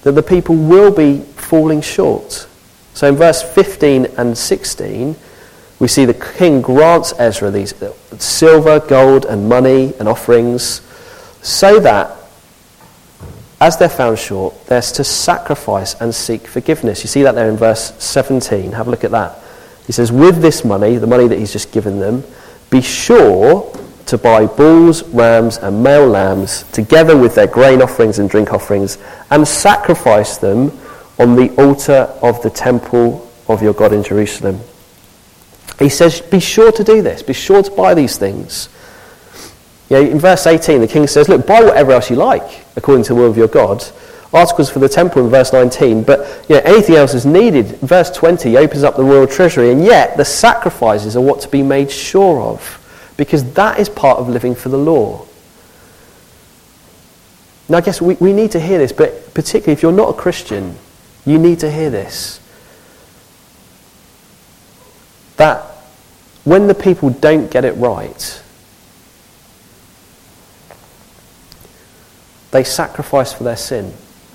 That 0.03 0.13
the 0.13 0.23
people 0.23 0.55
will 0.55 0.93
be 0.93 1.21
falling 1.37 1.81
short. 1.81 2.47
So 2.95 3.09
in 3.09 3.17
verse 3.17 3.43
15 3.43 4.07
and 4.17 4.37
16, 4.37 5.17
we 5.79 5.89
see 5.89 6.05
the 6.05 6.15
king 6.15 6.61
grants 6.61 7.15
Ezra 7.19 7.51
these 7.51 7.81
uh, 7.83 7.93
silver, 8.19 8.81
gold, 8.81 9.25
and 9.25 9.49
money 9.49 9.95
and 9.99 10.09
offerings 10.09 10.83
so 11.43 11.79
that 11.81 12.19
as 13.61 13.77
they're 13.77 13.89
found 13.89 14.19
short, 14.19 14.67
they're 14.67 14.81
to 14.83 15.05
sacrifice 15.05 15.95
and 16.01 16.15
seek 16.15 16.47
forgiveness. 16.47 17.03
You 17.03 17.09
see 17.09 17.23
that 17.23 17.35
there 17.35 17.49
in 17.49 17.57
verse 17.57 17.93
17. 18.03 18.73
Have 18.73 18.87
a 18.87 18.91
look 18.91 19.05
at 19.05 19.11
that. 19.11 19.39
He 19.87 19.93
says, 19.93 20.13
With 20.13 20.41
this 20.41 20.65
money, 20.65 20.97
the 20.97 21.07
money 21.07 21.27
that 21.27 21.39
he's 21.39 21.53
just 21.53 21.73
given 21.73 21.99
them, 21.99 22.23
be 22.71 22.83
sure 22.83 23.73
to 24.09 24.19
buy 24.19 24.47
bulls, 24.47 25.03
rams, 25.09 25.59
and 25.59 25.83
male 25.83 26.07
lambs, 26.07 26.65
together 26.73 27.17
with 27.17 27.35
their 27.35 27.47
grain 27.47 27.83
offerings 27.83 28.19
and 28.19 28.29
drink 28.29 28.53
offerings, 28.53 28.99
and 29.31 29.47
sacrifice 29.47 30.39
them 30.39 30.73
on 31.19 31.37
the 31.37 31.55
altar 31.57 32.13
of 32.23 32.43
the 32.43 32.51
temple 32.51 33.31
of 33.49 33.63
your 33.63 33.75
God 33.75 33.93
in 33.93 34.03
Jerusalem. 34.03 34.61
He 35.79 35.89
says, 35.89 36.21
Be 36.21 36.41
sure 36.41 36.73
to 36.73 36.85
do 36.85 37.03
this. 37.03 37.23
Be 37.23 37.33
sure 37.33 37.63
to 37.63 37.71
buy 37.71 37.95
these 37.95 38.19
things. 38.19 38.69
You 39.91 39.97
know, 39.97 40.11
in 40.11 40.19
verse 40.19 40.47
18, 40.47 40.81
the 40.81 40.89
king 40.89 41.07
says, 41.07 41.29
Look, 41.29 41.47
buy 41.47 41.63
whatever 41.63 41.93
else 41.93 42.11
you 42.11 42.17
like, 42.17 42.65
according 42.77 43.05
to 43.05 43.15
the 43.15 43.21
will 43.21 43.31
of 43.31 43.37
your 43.37 43.49
God. 43.49 43.85
Articles 44.33 44.69
for 44.69 44.79
the 44.79 44.89
temple 44.89 45.25
in 45.25 45.31
verse 45.31 45.53
19, 45.55 46.03
but 46.03 46.45
you 46.49 46.57
know, 46.57 46.63
anything 46.65 46.97
else 46.97 47.15
is 47.15 47.25
needed. 47.25 47.67
Verse 47.81 48.11
20 48.11 48.59
opens 48.59 48.85
up 48.85 48.97
the 48.97 49.05
royal 49.05 49.27
treasury, 49.27 49.71
and 49.71 49.83
yet 49.83 50.17
the 50.19 50.25
sacrifices 50.25 51.17
are 51.17 51.23
what 51.23 51.41
to 51.41 51.49
be 51.49 51.63
made 51.63 51.91
sure 51.91 52.43
of, 52.43 52.78
because 53.19 53.53
that 53.55 53.79
is 53.79 53.91
part 53.91 54.19
of 54.19 54.31
living 54.31 54.55
for 54.55 54.71
the 54.71 54.79
law. 54.79 55.27
Now, 57.69 57.79
I 57.79 57.81
guess 57.83 58.01
we, 58.01 58.15
we 58.15 58.33
need 58.33 58.53
to 58.53 58.61
hear 58.61 58.79
this, 58.79 58.93
but 58.93 59.35
particularly 59.35 59.73
if 59.73 59.83
you're 59.83 59.93
not 59.93 60.09
a 60.09 60.13
Christian, 60.15 60.77
you 61.27 61.37
need 61.37 61.59
to 61.59 61.71
hear 61.71 61.91
this. 61.91 62.41
That 65.37 65.61
when 66.45 66.69
the 66.69 66.75
people 66.75 67.11
don't 67.11 67.51
get 67.51 67.67
it 67.67 67.73
right, 67.73 68.43
they 72.53 72.65
sacrifice 72.65 73.33
for 73.33 73.45
their 73.45 73.57
sin. 73.57 73.93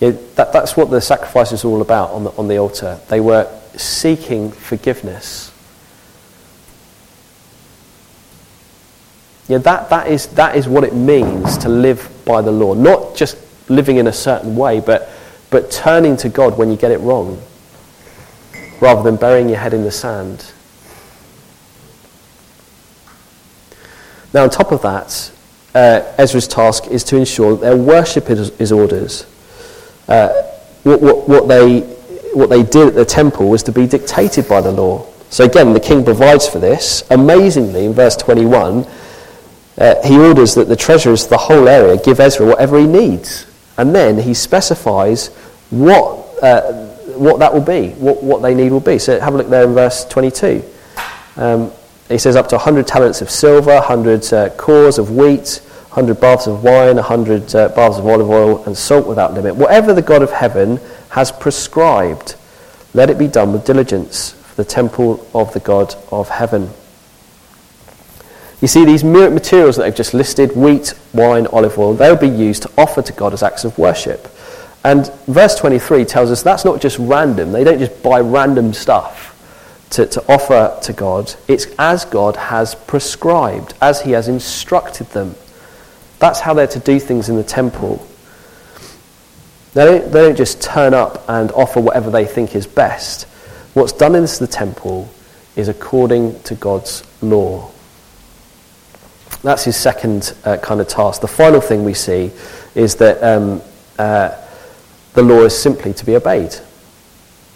that, 0.00 0.52
that's 0.52 0.76
what 0.76 0.90
the 0.90 1.00
sacrifice 1.00 1.52
is 1.52 1.64
all 1.64 1.80
about 1.80 2.10
on 2.10 2.24
the, 2.24 2.30
on 2.32 2.48
the 2.48 2.58
altar. 2.58 3.00
They 3.08 3.20
were 3.20 3.48
seeking 3.76 4.50
forgiveness. 4.50 5.53
Yeah, 9.48 9.58
that, 9.58 9.90
that, 9.90 10.08
is, 10.08 10.26
that 10.28 10.56
is 10.56 10.66
what 10.66 10.84
it 10.84 10.94
means 10.94 11.58
to 11.58 11.68
live 11.68 12.10
by 12.24 12.40
the 12.40 12.50
law. 12.50 12.74
Not 12.74 13.14
just 13.14 13.36
living 13.68 13.98
in 13.98 14.06
a 14.06 14.12
certain 14.12 14.56
way, 14.56 14.80
but, 14.80 15.10
but 15.50 15.70
turning 15.70 16.16
to 16.18 16.28
God 16.28 16.56
when 16.56 16.70
you 16.70 16.76
get 16.76 16.90
it 16.90 16.98
wrong 16.98 17.40
rather 18.80 19.02
than 19.02 19.16
burying 19.16 19.48
your 19.48 19.58
head 19.58 19.74
in 19.74 19.82
the 19.82 19.90
sand. 19.90 20.52
Now, 24.32 24.42
on 24.42 24.50
top 24.50 24.72
of 24.72 24.82
that, 24.82 25.30
uh, 25.74 26.12
Ezra's 26.18 26.48
task 26.48 26.86
is 26.88 27.04
to 27.04 27.16
ensure 27.16 27.56
that 27.56 27.60
their 27.60 27.76
worship 27.76 28.30
is, 28.30 28.50
is 28.60 28.72
orders. 28.72 29.26
Uh, 30.08 30.28
what, 30.82 31.00
what, 31.00 31.28
what, 31.28 31.48
they, 31.48 31.80
what 32.32 32.50
they 32.50 32.62
did 32.62 32.88
at 32.88 32.94
the 32.94 33.04
temple 33.04 33.48
was 33.48 33.62
to 33.64 33.72
be 33.72 33.86
dictated 33.86 34.48
by 34.48 34.60
the 34.60 34.72
law. 34.72 35.06
So 35.30 35.44
again, 35.44 35.72
the 35.72 35.80
king 35.80 36.04
provides 36.04 36.48
for 36.48 36.58
this. 36.58 37.02
Amazingly, 37.10 37.86
in 37.86 37.92
verse 37.92 38.16
21, 38.16 38.86
uh, 39.78 39.94
he 40.06 40.18
orders 40.18 40.54
that 40.54 40.68
the 40.68 40.76
treasurers 40.76 41.24
of 41.24 41.30
the 41.30 41.38
whole 41.38 41.68
area 41.68 41.96
give 41.96 42.20
Ezra 42.20 42.46
whatever 42.46 42.78
he 42.78 42.86
needs. 42.86 43.46
And 43.76 43.94
then 43.94 44.18
he 44.18 44.34
specifies 44.34 45.28
what 45.70 46.24
uh, 46.42 46.84
what 47.16 47.38
that 47.38 47.52
will 47.52 47.60
be, 47.60 47.90
what, 47.90 48.22
what 48.22 48.42
they 48.42 48.54
need 48.54 48.72
will 48.72 48.80
be. 48.80 48.98
So 48.98 49.18
have 49.20 49.34
a 49.34 49.38
look 49.38 49.48
there 49.48 49.64
in 49.64 49.74
verse 49.74 50.04
22. 50.06 50.64
Um, 51.36 51.72
he 52.08 52.18
says 52.18 52.36
up 52.36 52.48
to 52.48 52.56
100 52.56 52.86
talents 52.86 53.22
of 53.22 53.30
silver, 53.30 53.74
100 53.74 54.32
uh, 54.32 54.50
cors 54.50 54.98
of 54.98 55.10
wheat, 55.12 55.60
100 55.90 56.20
baths 56.20 56.46
of 56.46 56.62
wine, 56.62 56.96
100 56.96 57.54
uh, 57.54 57.68
baths 57.68 57.98
of 57.98 58.06
olive 58.06 58.28
oil, 58.28 58.64
and 58.64 58.76
salt 58.76 59.06
without 59.06 59.32
limit. 59.34 59.54
Whatever 59.54 59.92
the 59.94 60.02
God 60.02 60.22
of 60.22 60.30
heaven 60.30 60.78
has 61.10 61.32
prescribed, 61.32 62.34
let 62.92 63.10
it 63.10 63.18
be 63.18 63.28
done 63.28 63.52
with 63.52 63.64
diligence 63.64 64.32
for 64.32 64.56
the 64.56 64.64
temple 64.64 65.26
of 65.34 65.52
the 65.52 65.60
God 65.60 65.94
of 66.12 66.28
heaven. 66.28 66.70
You 68.64 68.68
see, 68.68 68.86
these 68.86 69.04
materials 69.04 69.76
that 69.76 69.84
I've 69.84 69.94
just 69.94 70.14
listed 70.14 70.56
wheat, 70.56 70.94
wine, 71.12 71.46
olive 71.48 71.78
oil 71.78 71.92
they'll 71.92 72.16
be 72.16 72.30
used 72.30 72.62
to 72.62 72.70
offer 72.78 73.02
to 73.02 73.12
God 73.12 73.34
as 73.34 73.42
acts 73.42 73.64
of 73.64 73.76
worship. 73.76 74.26
And 74.82 75.12
verse 75.26 75.54
23 75.56 76.06
tells 76.06 76.30
us 76.30 76.42
that's 76.42 76.64
not 76.64 76.80
just 76.80 76.98
random. 76.98 77.52
They 77.52 77.62
don't 77.62 77.78
just 77.78 78.02
buy 78.02 78.20
random 78.20 78.72
stuff 78.72 79.86
to, 79.90 80.06
to 80.06 80.32
offer 80.32 80.78
to 80.80 80.92
God. 80.94 81.34
It's 81.46 81.66
as 81.78 82.06
God 82.06 82.36
has 82.36 82.74
prescribed, 82.74 83.74
as 83.82 84.00
He 84.00 84.12
has 84.12 84.28
instructed 84.28 85.08
them. 85.08 85.34
That's 86.18 86.40
how 86.40 86.54
they're 86.54 86.66
to 86.68 86.78
do 86.78 86.98
things 86.98 87.28
in 87.28 87.36
the 87.36 87.44
temple. 87.44 88.06
They 89.74 89.84
don't, 89.84 90.10
they 90.10 90.22
don't 90.22 90.36
just 90.36 90.62
turn 90.62 90.94
up 90.94 91.22
and 91.28 91.52
offer 91.52 91.80
whatever 91.80 92.10
they 92.10 92.24
think 92.24 92.54
is 92.54 92.66
best. 92.66 93.24
What's 93.74 93.92
done 93.92 94.14
in 94.14 94.22
the 94.22 94.48
temple 94.50 95.10
is 95.54 95.68
according 95.68 96.40
to 96.44 96.54
God's 96.54 97.02
law. 97.20 97.73
That's 99.44 99.64
his 99.64 99.76
second 99.76 100.34
uh, 100.46 100.56
kind 100.56 100.80
of 100.80 100.88
task. 100.88 101.20
The 101.20 101.28
final 101.28 101.60
thing 101.60 101.84
we 101.84 101.92
see 101.92 102.32
is 102.74 102.96
that 102.96 103.22
um, 103.22 103.60
uh, 103.98 104.34
the 105.12 105.22
law 105.22 105.42
is 105.42 105.56
simply 105.56 105.92
to 105.92 106.06
be 106.06 106.16
obeyed, 106.16 106.56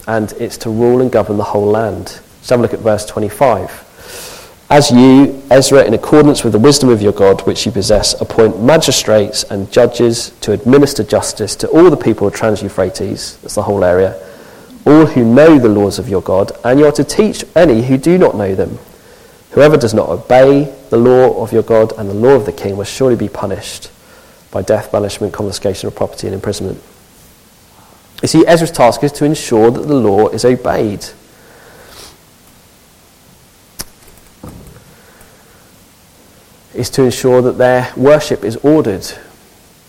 and 0.06 0.30
it's 0.32 0.58
to 0.58 0.70
rule 0.70 1.00
and 1.00 1.10
govern 1.10 1.38
the 1.38 1.44
whole 1.44 1.64
land. 1.64 2.20
Let's 2.40 2.50
have 2.50 2.58
a 2.58 2.62
look 2.62 2.74
at 2.74 2.80
verse 2.80 3.06
25. 3.06 4.66
As 4.68 4.90
you, 4.90 5.42
Ezra, 5.50 5.82
in 5.84 5.94
accordance 5.94 6.44
with 6.44 6.52
the 6.52 6.58
wisdom 6.58 6.90
of 6.90 7.00
your 7.00 7.14
God, 7.14 7.46
which 7.46 7.64
you 7.64 7.72
possess, 7.72 8.20
appoint 8.20 8.62
magistrates 8.62 9.44
and 9.44 9.72
judges 9.72 10.32
to 10.42 10.52
administer 10.52 11.02
justice 11.02 11.56
to 11.56 11.68
all 11.68 11.88
the 11.88 11.96
people 11.96 12.26
of 12.26 12.34
Trans 12.34 12.62
Euphrates, 12.62 13.38
that's 13.38 13.54
the 13.54 13.62
whole 13.62 13.82
area, 13.82 14.14
all 14.84 15.06
who 15.06 15.24
know 15.24 15.58
the 15.58 15.70
laws 15.70 15.98
of 15.98 16.06
your 16.06 16.20
God, 16.20 16.52
and 16.64 16.78
you 16.78 16.84
are 16.84 16.92
to 16.92 17.04
teach 17.04 17.46
any 17.56 17.82
who 17.82 17.96
do 17.96 18.18
not 18.18 18.36
know 18.36 18.54
them. 18.54 18.78
Whoever 19.58 19.76
does 19.76 19.92
not 19.92 20.08
obey 20.08 20.72
the 20.88 20.96
law 20.96 21.42
of 21.42 21.52
your 21.52 21.64
God 21.64 21.92
and 21.98 22.08
the 22.08 22.14
law 22.14 22.36
of 22.36 22.46
the 22.46 22.52
king 22.52 22.76
will 22.76 22.84
surely 22.84 23.16
be 23.16 23.28
punished 23.28 23.90
by 24.52 24.62
death, 24.62 24.92
banishment, 24.92 25.32
confiscation 25.32 25.88
of 25.88 25.96
property, 25.96 26.28
and 26.28 26.34
imprisonment. 26.34 26.80
You 28.22 28.28
see, 28.28 28.46
Ezra's 28.46 28.70
task 28.70 29.02
is 29.02 29.10
to 29.10 29.24
ensure 29.24 29.72
that 29.72 29.88
the 29.88 29.96
law 29.96 30.28
is 30.28 30.44
obeyed. 30.44 31.04
Is 36.72 36.88
to 36.90 37.02
ensure 37.02 37.42
that 37.42 37.58
their 37.58 37.92
worship 37.96 38.44
is 38.44 38.54
ordered, 38.58 39.10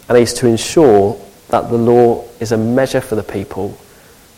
and 0.07 0.17
is 0.17 0.33
to 0.33 0.47
ensure 0.47 1.21
that 1.49 1.69
the 1.69 1.77
law 1.77 2.25
is 2.39 2.51
a 2.51 2.57
measure 2.57 3.01
for 3.01 3.13
the 3.13 3.21
people. 3.21 3.77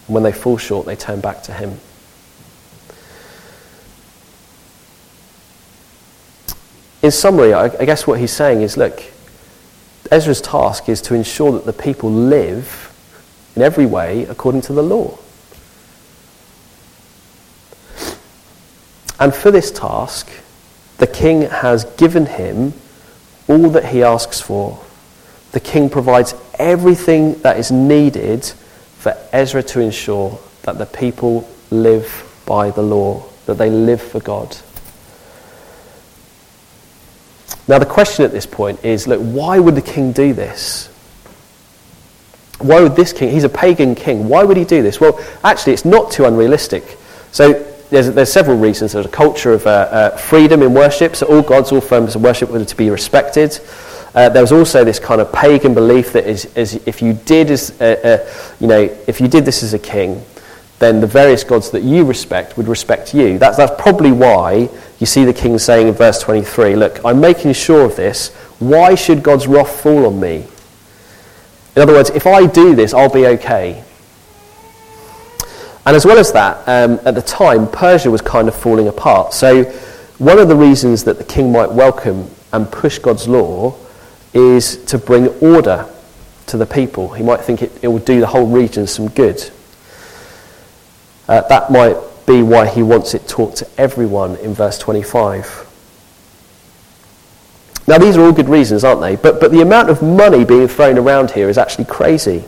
And 0.07 0.13
when 0.13 0.23
they 0.23 0.33
fall 0.33 0.57
short, 0.57 0.87
they 0.87 0.97
turn 0.97 1.21
back 1.21 1.41
to 1.43 1.53
Him. 1.53 1.79
In 7.01 7.09
summary, 7.11 7.53
I 7.53 7.85
guess 7.85 8.05
what 8.05 8.19
he's 8.19 8.31
saying 8.31 8.61
is 8.61 8.77
look, 8.77 9.03
Ezra's 10.11 10.41
task 10.41 10.89
is 10.89 11.01
to 11.03 11.15
ensure 11.15 11.51
that 11.53 11.65
the 11.65 11.73
people 11.73 12.11
live 12.11 12.87
in 13.55 13.61
every 13.61 13.85
way 13.85 14.23
according 14.25 14.61
to 14.61 14.73
the 14.73 14.83
law. 14.83 15.17
And 19.19 19.33
for 19.33 19.51
this 19.51 19.71
task, 19.71 20.29
the 20.97 21.07
king 21.07 21.43
has 21.43 21.85
given 21.85 22.25
him 22.25 22.73
all 23.47 23.69
that 23.69 23.85
he 23.85 24.03
asks 24.03 24.41
for. 24.41 24.79
The 25.51 25.59
king 25.59 25.89
provides 25.89 26.33
everything 26.57 27.39
that 27.41 27.57
is 27.57 27.71
needed 27.71 28.45
for 28.45 29.15
Ezra 29.31 29.63
to 29.63 29.79
ensure 29.79 30.39
that 30.63 30.77
the 30.77 30.85
people 30.85 31.49
live 31.71 32.27
by 32.45 32.71
the 32.71 32.81
law, 32.81 33.23
that 33.45 33.55
they 33.55 33.69
live 33.69 34.01
for 34.01 34.19
God. 34.19 34.55
Now, 37.71 37.79
the 37.79 37.85
question 37.85 38.25
at 38.25 38.33
this 38.33 38.45
point 38.45 38.83
is 38.83 39.07
look, 39.07 39.21
why 39.21 39.57
would 39.57 39.75
the 39.75 39.81
king 39.81 40.11
do 40.11 40.33
this? 40.33 40.87
Why 42.59 42.81
would 42.81 42.97
this 42.97 43.13
king, 43.13 43.31
he's 43.31 43.45
a 43.45 43.49
pagan 43.49 43.95
king, 43.95 44.27
why 44.27 44.43
would 44.43 44.57
he 44.57 44.65
do 44.65 44.81
this? 44.81 44.99
Well, 44.99 45.17
actually, 45.41 45.71
it's 45.71 45.85
not 45.85 46.11
too 46.11 46.25
unrealistic. 46.25 46.97
So 47.31 47.53
there's, 47.89 48.11
there's 48.11 48.29
several 48.29 48.57
reasons. 48.57 48.91
There's 48.91 49.05
a 49.05 49.09
culture 49.09 49.53
of 49.53 49.65
uh, 49.65 49.69
uh, 49.69 50.17
freedom 50.17 50.63
in 50.63 50.73
worship, 50.73 51.15
so 51.15 51.27
all 51.27 51.41
gods, 51.41 51.71
all 51.71 51.79
forms 51.79 52.13
of 52.13 52.21
worship 52.21 52.49
were 52.49 52.65
to 52.65 52.75
be 52.75 52.89
respected. 52.89 53.57
Uh, 54.13 54.27
there 54.27 54.41
was 54.43 54.51
also 54.51 54.83
this 54.83 54.99
kind 54.99 55.21
of 55.21 55.31
pagan 55.31 55.73
belief 55.73 56.11
that 56.11 56.27
is, 56.27 56.53
is 56.57 56.75
if 56.85 57.01
you 57.01 57.13
did 57.13 57.49
as, 57.49 57.79
uh, 57.79 57.85
uh, 58.03 58.53
you 58.59 58.67
know, 58.67 58.81
if 59.07 59.21
you 59.21 59.29
did 59.29 59.45
this 59.45 59.63
as 59.63 59.73
a 59.73 59.79
king, 59.79 60.21
then 60.79 60.99
the 60.99 61.07
various 61.07 61.45
gods 61.45 61.71
that 61.71 61.83
you 61.83 62.03
respect 62.03 62.57
would 62.57 62.67
respect 62.67 63.13
you. 63.13 63.37
That's, 63.37 63.55
that's 63.55 63.81
probably 63.81 64.11
why 64.11 64.67
you 65.01 65.07
see 65.07 65.25
the 65.25 65.33
king 65.33 65.57
saying 65.57 65.87
in 65.87 65.95
verse 65.95 66.21
23, 66.21 66.75
Look, 66.75 67.03
I'm 67.03 67.19
making 67.19 67.53
sure 67.53 67.85
of 67.85 67.95
this. 67.95 68.29
Why 68.59 68.93
should 68.93 69.23
God's 69.23 69.47
wrath 69.47 69.81
fall 69.81 70.05
on 70.05 70.19
me? 70.19 70.45
In 71.75 71.81
other 71.81 71.93
words, 71.93 72.11
if 72.11 72.27
I 72.27 72.45
do 72.45 72.75
this, 72.75 72.93
I'll 72.93 73.11
be 73.11 73.25
okay. 73.25 73.83
And 75.87 75.95
as 75.95 76.05
well 76.05 76.19
as 76.19 76.31
that, 76.33 76.57
um, 76.67 76.99
at 77.03 77.15
the 77.15 77.21
time, 77.23 77.67
Persia 77.67 78.11
was 78.11 78.21
kind 78.21 78.47
of 78.47 78.55
falling 78.55 78.87
apart. 78.87 79.33
So, 79.33 79.63
one 80.19 80.37
of 80.37 80.47
the 80.47 80.55
reasons 80.55 81.03
that 81.05 81.17
the 81.17 81.23
king 81.23 81.51
might 81.51 81.71
welcome 81.71 82.29
and 82.53 82.71
push 82.71 82.99
God's 82.99 83.27
law 83.27 83.75
is 84.35 84.85
to 84.85 84.99
bring 84.99 85.29
order 85.39 85.89
to 86.45 86.57
the 86.57 86.67
people. 86.67 87.11
He 87.11 87.23
might 87.23 87.41
think 87.41 87.63
it, 87.63 87.71
it 87.81 87.87
will 87.87 87.97
do 87.97 88.19
the 88.19 88.27
whole 88.27 88.45
region 88.45 88.85
some 88.85 89.07
good. 89.07 89.49
Uh, 91.27 91.41
that 91.47 91.71
might 91.71 91.97
be 92.31 92.41
why 92.41 92.67
he 92.67 92.83
wants 92.83 93.13
it 93.13 93.27
taught 93.27 93.55
to 93.57 93.67
everyone 93.77 94.35
in 94.37 94.53
verse 94.53 94.77
25. 94.77 95.67
Now, 97.87 97.97
these 97.97 98.15
are 98.15 98.21
all 98.21 98.31
good 98.31 98.47
reasons, 98.47 98.83
aren't 98.83 99.01
they? 99.01 99.15
But, 99.15 99.39
but 99.39 99.51
the 99.51 99.61
amount 99.61 99.89
of 99.89 100.01
money 100.01 100.45
being 100.45 100.67
thrown 100.67 100.97
around 100.97 101.31
here 101.31 101.49
is 101.49 101.57
actually 101.57 101.85
crazy. 101.85 102.43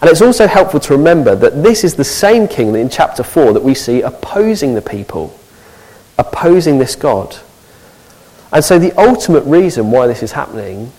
And 0.00 0.10
it's 0.10 0.22
also 0.22 0.46
helpful 0.46 0.80
to 0.80 0.96
remember 0.96 1.36
that 1.36 1.62
this 1.62 1.84
is 1.84 1.94
the 1.94 2.04
same 2.04 2.48
king 2.48 2.74
in 2.74 2.88
chapter 2.88 3.22
4 3.22 3.52
that 3.52 3.62
we 3.62 3.74
see 3.74 4.00
opposing 4.00 4.74
the 4.74 4.82
people, 4.82 5.38
opposing 6.18 6.78
this 6.78 6.96
God. 6.96 7.36
And 8.52 8.64
so 8.64 8.78
the 8.78 8.92
ultimate 8.98 9.44
reason 9.44 9.90
why 9.90 10.06
this 10.06 10.22
is 10.22 10.32
happening 10.32 10.90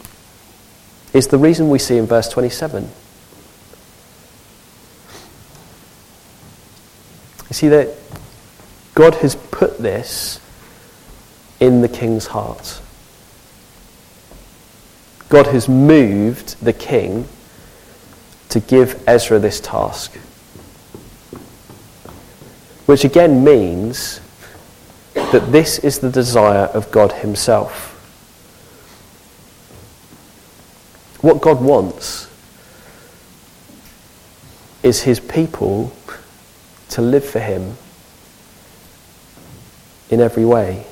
is 1.13 1.27
the 1.27 1.37
reason 1.37 1.69
we 1.69 1.79
see 1.79 1.97
in 1.97 2.05
verse 2.05 2.29
27. 2.29 2.83
You 7.49 7.53
see 7.53 7.67
that 7.69 7.89
God 8.93 9.15
has 9.15 9.35
put 9.35 9.77
this 9.77 10.39
in 11.59 11.81
the 11.81 11.87
king's 11.87 12.27
heart. 12.27 12.81
God 15.29 15.47
has 15.47 15.69
moved 15.69 16.59
the 16.63 16.73
king 16.73 17.25
to 18.49 18.59
give 18.59 19.01
Ezra 19.07 19.39
this 19.39 19.61
task. 19.61 20.13
Which 22.85 23.05
again 23.05 23.43
means 23.43 24.19
that 25.13 25.51
this 25.53 25.79
is 25.79 25.99
the 25.99 26.09
desire 26.09 26.65
of 26.73 26.91
God 26.91 27.13
Himself. 27.13 27.87
What 31.21 31.39
God 31.39 31.61
wants 31.61 32.27
is 34.83 35.03
His 35.03 35.21
people 35.21 35.93
to 36.89 37.01
live 37.01 37.23
for 37.23 37.39
Him 37.39 37.77
in 40.11 40.19
every 40.19 40.45
way. 40.45 40.85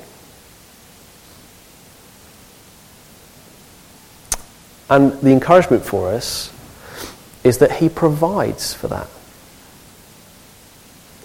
And 4.88 5.12
the 5.20 5.30
encouragement 5.30 5.84
for 5.84 6.10
us 6.10 6.52
is 7.44 7.58
that 7.58 7.70
He 7.70 7.88
provides 7.88 8.74
for 8.74 8.88
that. 8.88 9.08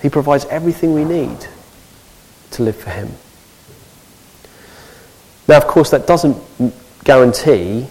He 0.01 0.09
provides 0.09 0.45
everything 0.45 0.93
we 0.93 1.03
need 1.03 1.47
to 2.51 2.63
live 2.63 2.75
for 2.75 2.91
Him. 2.91 3.11
Now, 5.47 5.57
of 5.57 5.65
course, 5.65 5.89
that 5.91 6.05
doesn't 6.05 6.37
guarantee 7.03 7.87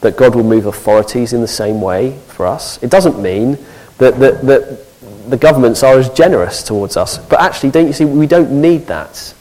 that 0.00 0.16
God 0.16 0.34
will 0.34 0.44
move 0.44 0.66
authorities 0.66 1.32
in 1.32 1.40
the 1.40 1.48
same 1.48 1.80
way 1.80 2.18
for 2.28 2.46
us. 2.46 2.82
It 2.82 2.90
doesn't 2.90 3.20
mean 3.20 3.58
that, 3.98 4.18
that, 4.20 4.42
that 4.42 4.86
the 5.30 5.36
governments 5.36 5.82
are 5.82 5.98
as 5.98 6.08
generous 6.10 6.62
towards 6.62 6.96
us. 6.96 7.18
But 7.18 7.40
actually, 7.40 7.70
don't 7.70 7.86
you 7.86 7.92
see, 7.92 8.04
we 8.04 8.26
don't 8.26 8.50
need 8.50 8.86
that. 8.86 9.34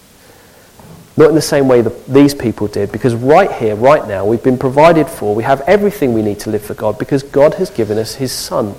Not 1.16 1.30
in 1.30 1.36
the 1.36 1.42
same 1.42 1.68
way 1.68 1.82
that 1.82 2.06
these 2.06 2.36
people 2.36 2.68
did, 2.68 2.92
because 2.92 3.16
right 3.16 3.52
here, 3.52 3.76
right 3.76 4.08
now, 4.08 4.26
we've 4.26 4.44
been 4.44 4.58
provided 4.58 5.08
for. 5.08 5.34
We 5.34 5.44
have 5.44 5.62
everything 5.62 6.14
we 6.14 6.22
need 6.22 6.40
to 6.42 6.52
live 6.52 6.62
for 6.62 6.76
God 6.76 7.00
because 7.00 7.24
God 7.24 7.56
has 7.56 7.70
given 7.70 7.98
us 7.98 8.16
His 8.16 8.32
Son. 8.32 8.76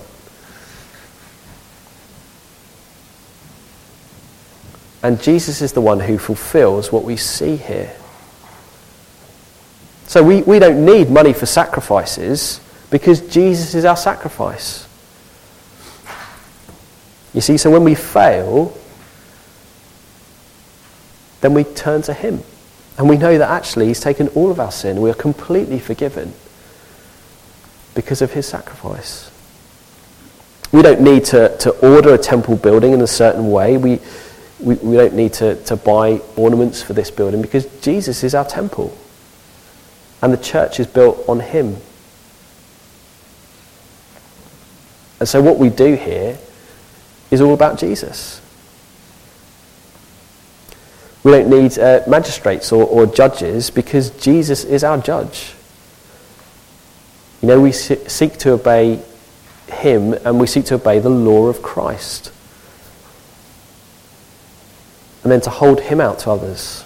And 5.03 5.21
Jesus 5.23 5.62
is 5.62 5.73
the 5.73 5.81
one 5.81 6.01
who 6.01 6.18
fulfills 6.18 6.90
what 6.92 7.05
we 7.05 7.16
see 7.16 7.57
here. 7.57 7.94
So 10.07 10.23
we, 10.23 10.42
we 10.42 10.59
don't 10.59 10.85
need 10.85 11.11
money 11.11 11.33
for 11.33 11.47
sacrifices 11.47 12.61
because 12.90 13.21
Jesus 13.21 13.75
is 13.75 13.85
our 13.85 13.97
sacrifice. 13.97 14.88
You 17.38 17.42
see, 17.42 17.57
so 17.57 17.70
when 17.70 17.85
we 17.85 17.94
fail, 17.94 18.77
then 21.40 21.55
we 21.55 21.62
turn 21.62 22.03
to 22.03 22.12
Him. 22.12 22.42
And 22.98 23.09
we 23.09 23.16
know 23.16 23.38
that 23.38 23.48
actually 23.48 23.87
He's 23.87 24.01
taken 24.01 24.27
all 24.31 24.51
of 24.51 24.59
our 24.59 24.72
sin. 24.72 25.01
We 25.01 25.09
are 25.09 25.14
completely 25.14 25.79
forgiven 25.79 26.33
because 27.94 28.22
of 28.22 28.33
His 28.33 28.44
sacrifice. 28.44 29.31
We 30.72 30.83
don't 30.83 31.01
need 31.01 31.27
to, 31.27 31.57
to 31.59 31.70
order 31.79 32.12
a 32.12 32.18
temple 32.18 32.57
building 32.57 32.92
in 32.92 33.03
a 33.03 33.07
certain 33.07 33.53
way. 33.53 33.77
We, 33.77 34.01
we, 34.59 34.74
we 34.74 34.96
don't 34.96 35.14
need 35.14 35.35
to, 35.35 35.62
to 35.66 35.77
buy 35.77 36.20
ornaments 36.35 36.83
for 36.83 36.92
this 36.92 37.12
building 37.12 37.40
because 37.40 37.66
Jesus 37.81 38.24
is 38.24 38.35
our 38.35 38.46
temple. 38.46 38.98
And 40.22 40.33
the 40.33 40.38
church 40.38 40.81
is 40.81 40.88
built 40.88 41.22
on 41.29 41.38
Him. 41.38 41.77
And 45.20 45.29
so 45.29 45.40
what 45.40 45.57
we 45.59 45.68
do 45.68 45.94
here 45.94 46.37
is 47.30 47.40
all 47.40 47.54
about 47.54 47.78
Jesus. 47.78 48.40
We 51.22 51.32
don't 51.32 51.50
need 51.50 51.78
uh, 51.78 52.00
magistrates 52.06 52.72
or, 52.72 52.84
or 52.84 53.06
judges 53.06 53.70
because 53.70 54.10
Jesus 54.10 54.64
is 54.64 54.84
our 54.84 54.98
judge. 54.98 55.54
You 57.42 57.48
know, 57.48 57.60
we 57.60 57.72
seek 57.72 58.38
to 58.38 58.52
obey 58.52 59.02
him 59.68 60.14
and 60.24 60.40
we 60.40 60.46
seek 60.46 60.64
to 60.66 60.74
obey 60.74 60.98
the 60.98 61.10
law 61.10 61.46
of 61.46 61.62
Christ. 61.62 62.32
And 65.22 65.30
then 65.30 65.40
to 65.42 65.50
hold 65.50 65.80
him 65.80 66.00
out 66.00 66.20
to 66.20 66.30
others. 66.30 66.84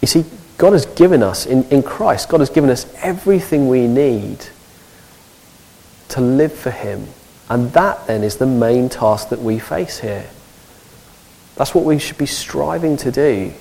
You 0.00 0.06
see, 0.06 0.24
God 0.58 0.72
has 0.72 0.86
given 0.86 1.22
us, 1.22 1.46
in, 1.46 1.64
in 1.70 1.84
Christ, 1.84 2.28
God 2.28 2.40
has 2.40 2.50
given 2.50 2.68
us 2.68 2.92
everything 2.96 3.68
we 3.68 3.86
need 3.86 4.44
to 6.08 6.20
live 6.20 6.52
for 6.52 6.72
Him. 6.72 7.06
And 7.48 7.72
that 7.72 8.06
then 8.08 8.24
is 8.24 8.36
the 8.36 8.46
main 8.46 8.88
task 8.88 9.28
that 9.28 9.40
we 9.40 9.60
face 9.60 10.00
here. 10.00 10.28
That's 11.54 11.74
what 11.74 11.84
we 11.84 11.98
should 11.98 12.18
be 12.18 12.26
striving 12.26 12.96
to 12.98 13.12
do. 13.12 13.52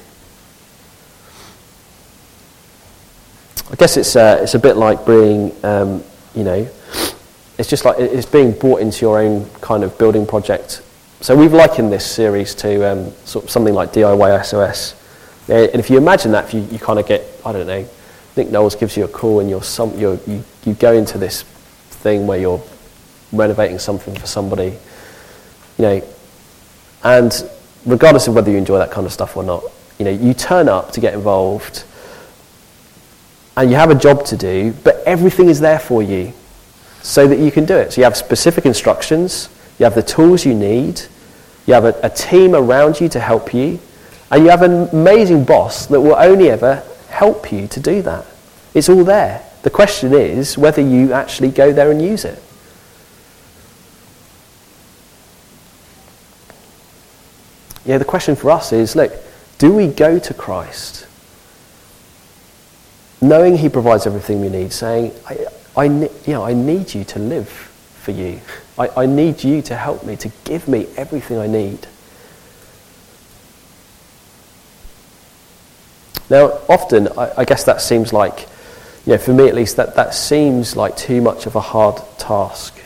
I 3.70 3.76
guess 3.76 3.96
it's, 3.96 4.16
uh, 4.16 4.40
it's 4.42 4.56
a 4.56 4.60
bit 4.60 4.76
like 4.76 5.06
being, 5.06 5.52
um, 5.64 6.04
you 6.34 6.44
know, 6.44 6.68
it's 7.60 7.70
just 7.70 7.86
like 7.86 8.00
it's 8.00 8.26
being 8.26 8.52
brought 8.52 8.82
into 8.82 9.06
your 9.06 9.20
own 9.20 9.50
kind 9.62 9.84
of 9.84 9.98
building 9.98 10.26
project. 10.26 10.82
So 11.22 11.36
we've 11.36 11.54
likened 11.54 11.92
this 11.92 12.06
series 12.06 12.56
to 12.56 12.92
um, 12.92 13.12
sort 13.26 13.46
of 13.46 13.52
something 13.52 13.74
like 13.74 13.92
DIY 13.94 14.46
SOS. 14.46 14.97
And 15.50 15.80
if 15.80 15.90
you 15.90 15.98
imagine 15.98 16.32
that, 16.34 16.46
if 16.46 16.54
you, 16.54 16.62
you 16.72 16.80
kind 16.80 17.00
of 17.00 17.08
get, 17.08 17.24
I 17.46 17.54
don't 17.54 17.68
know, 17.68 17.88
Nick 18.36 18.50
Knowles 18.50 18.76
gives 18.76 18.98
you 18.98 19.06
a 19.06 19.08
call 19.08 19.40
and 19.40 19.50
you're 19.50 19.64
some, 19.64 19.98
you're, 19.98 20.20
you, 20.28 20.44
you 20.66 20.74
go 20.74 20.94
into 20.94 21.18
this 21.18 21.44
thing 21.44 22.28
where 22.28 22.38
you're 22.38 22.62
renovating 23.32 23.80
something 23.80 24.16
for 24.16 24.28
somebody, 24.28 24.78
you 25.78 25.84
know, 25.84 26.02
and 27.04 27.50
regardless 27.86 28.28
of 28.28 28.36
whether 28.36 28.52
you 28.52 28.58
enjoy 28.58 28.78
that 28.78 28.92
kind 28.92 29.08
of 29.08 29.14
stuff 29.14 29.38
or 29.38 29.44
not, 29.44 29.64
you 29.98 30.06
know, 30.06 30.12
you 30.12 30.34
turn 30.34 30.70
up 30.70 30.92
to 30.92 31.00
get 31.00 31.14
involved 31.14 31.84
and 33.56 33.72
you 33.72 33.76
have 33.76 33.90
a 33.90 33.96
job 33.96 34.26
to 34.26 34.38
do, 34.38 34.74
but 34.84 34.98
everything 35.06 35.50
is 35.50 35.60
there 35.60 35.80
for 35.80 36.04
you 36.04 36.34
so 37.02 37.28
that 37.28 37.40
you 37.40 37.52
can 37.52 37.66
do 37.66 37.76
it. 37.76 37.94
So 37.94 38.02
you 38.02 38.04
have 38.04 38.18
specific 38.18 38.66
instructions, 38.66 39.50
you 39.80 39.86
have 39.86 39.96
the 39.96 40.04
tools 40.04 40.46
you 40.46 40.54
need, 40.54 41.02
you 41.66 41.74
have 41.74 41.86
a, 41.86 42.00
a 42.04 42.10
team 42.10 42.54
around 42.54 43.02
you 43.02 43.10
to 43.10 43.20
help 43.20 43.54
you, 43.54 43.80
and 44.32 44.44
you 44.44 44.50
have 44.50 44.62
an 44.62 44.90
amazing 44.90 45.46
boss 45.46 45.86
that 45.88 46.02
will 46.02 46.16
only 46.16 46.50
ever 46.50 46.84
help 47.10 47.52
you 47.52 47.68
to 47.68 47.80
do 47.80 48.02
that. 48.02 48.26
It's 48.74 48.90
all 48.90 49.04
there. 49.04 49.44
The 49.64 49.70
question 49.70 50.14
is 50.14 50.58
whether 50.58 50.82
you 50.82 51.14
actually 51.14 51.50
go 51.50 51.72
there 51.72 51.92
and 51.92 52.02
use 52.02 52.26
it. 52.26 52.42
Yeah, 57.86 57.98
the 57.98 58.06
question 58.06 58.36
for 58.36 58.52
us 58.52 58.74
is 58.74 58.96
look, 58.96 59.14
do 59.58 59.74
we 59.74 59.88
go 59.88 60.20
to 60.20 60.34
Christ 60.34 61.08
knowing 63.22 63.58
He 63.58 63.70
provides 63.70 64.06
everything 64.06 64.42
we 64.42 64.50
need, 64.50 64.72
saying, 64.72 65.14
I, 65.28 65.48
I, 65.76 65.86
you 65.86 66.10
know, 66.28 66.44
I 66.44 66.54
need 66.54 66.94
you 66.94 67.04
to 67.06 67.20
live 67.20 67.48
for 67.50 68.12
you? 68.12 68.42
I, 68.78 68.90
I 69.04 69.06
need 69.06 69.44
you 69.44 69.62
to 69.64 69.76
help 69.76 70.04
me, 70.04 70.16
to 70.18 70.32
give 70.44 70.68
me 70.68 70.88
everything 70.98 71.38
I 71.40 71.48
need. 71.48 71.88
Now, 76.30 76.60
often, 76.68 77.08
I, 77.18 77.32
I 77.38 77.46
guess 77.46 77.64
that 77.64 77.82
seems 77.82 78.12
like, 78.12 78.48
you 79.06 79.14
know, 79.14 79.18
for 79.18 79.34
me 79.34 79.48
at 79.48 79.56
least, 79.56 79.78
that, 79.78 79.96
that 79.96 80.14
seems 80.14 80.76
like 80.76 80.98
too 80.98 81.22
much 81.22 81.46
of 81.46 81.56
a 81.56 81.62
hard 81.62 82.02
task 82.18 82.78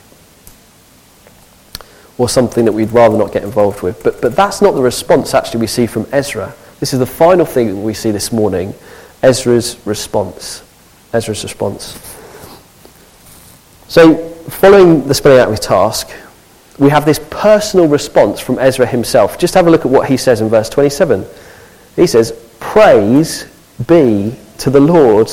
or 2.18 2.30
something 2.30 2.66
that 2.66 2.72
we'd 2.72 2.92
rather 2.92 3.18
not 3.18 3.32
get 3.32 3.44
involved 3.44 3.82
with. 3.82 4.04
But, 4.04 4.22
but 4.22 4.36
that's 4.36 4.62
not 4.62 4.76
the 4.76 4.82
response 4.82 5.34
actually 5.34 5.62
we 5.62 5.68
see 5.68 5.88
from 5.88 6.06
Ezra. 6.12 6.54
This 6.80 6.94
is 6.94 7.00
the 7.00 7.06
final 7.06 7.46
thing 7.46 7.84
we 7.84 7.94
see 7.94 8.12
this 8.12 8.32
morning 8.32 8.76
Ezra's 9.24 9.78
response. 9.86 10.64
Ezra's 11.14 11.44
response. 11.44 11.94
So, 13.88 14.30
following 14.50 15.08
the 15.08 15.14
spelling 15.14 15.40
out 15.40 15.48
of 15.48 15.54
his 15.54 15.60
task, 15.60 16.10
we 16.80 16.90
have 16.90 17.06
this 17.06 17.20
personal 17.30 17.88
response 17.88 18.40
from 18.40 18.58
Ezra 18.58 18.86
himself. 18.86 19.38
Just 19.38 19.54
have 19.54 19.68
a 19.68 19.70
look 19.70 19.86
at 19.86 19.92
what 19.92 20.10
he 20.10 20.18
says 20.18 20.42
in 20.42 20.50
verse 20.50 20.70
27. 20.70 21.26
He 21.96 22.08
says, 22.08 22.34
Praise 22.72 23.44
be 23.86 24.34
to 24.60 24.70
the 24.70 24.80
Lord, 24.80 25.30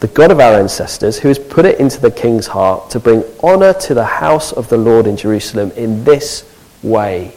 the 0.00 0.08
God 0.08 0.30
of 0.30 0.40
our 0.40 0.60
ancestors, 0.60 1.18
who 1.18 1.28
has 1.28 1.38
put 1.38 1.64
it 1.64 1.80
into 1.80 1.98
the 2.02 2.10
king's 2.10 2.48
heart 2.48 2.90
to 2.90 3.00
bring 3.00 3.24
honor 3.42 3.72
to 3.72 3.94
the 3.94 4.04
house 4.04 4.52
of 4.52 4.68
the 4.68 4.76
Lord 4.76 5.06
in 5.06 5.16
Jerusalem 5.16 5.70
in 5.70 6.04
this 6.04 6.44
way. 6.82 7.34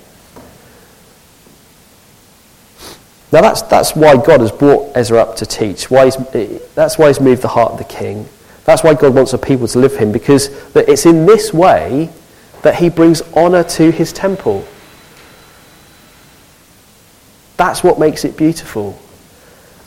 Now, 3.31 3.39
that's, 3.39 3.61
that's 3.61 3.95
why 3.95 4.17
God 4.17 4.41
has 4.41 4.51
brought 4.51 4.91
Ezra 4.93 5.21
up 5.21 5.37
to 5.37 5.45
teach. 5.45 5.89
Why 5.89 6.09
that's 6.75 6.97
why 6.97 7.07
he's 7.07 7.21
moved 7.21 7.43
the 7.43 7.47
heart 7.47 7.71
of 7.71 7.77
the 7.77 7.85
king. 7.85 8.27
That's 8.65 8.83
why 8.83 8.93
God 8.93 9.15
wants 9.15 9.31
a 9.31 9.37
people 9.37 9.69
to 9.69 9.79
live 9.79 9.95
him, 9.95 10.11
because 10.11 10.49
it's 10.75 11.05
in 11.05 11.25
this 11.25 11.53
way 11.53 12.09
that 12.61 12.75
he 12.75 12.89
brings 12.89 13.21
honor 13.37 13.63
to 13.63 13.89
his 13.89 14.11
temple. 14.11 14.67
That's 17.55 17.85
what 17.85 17.97
makes 17.97 18.25
it 18.25 18.35
beautiful. 18.35 18.99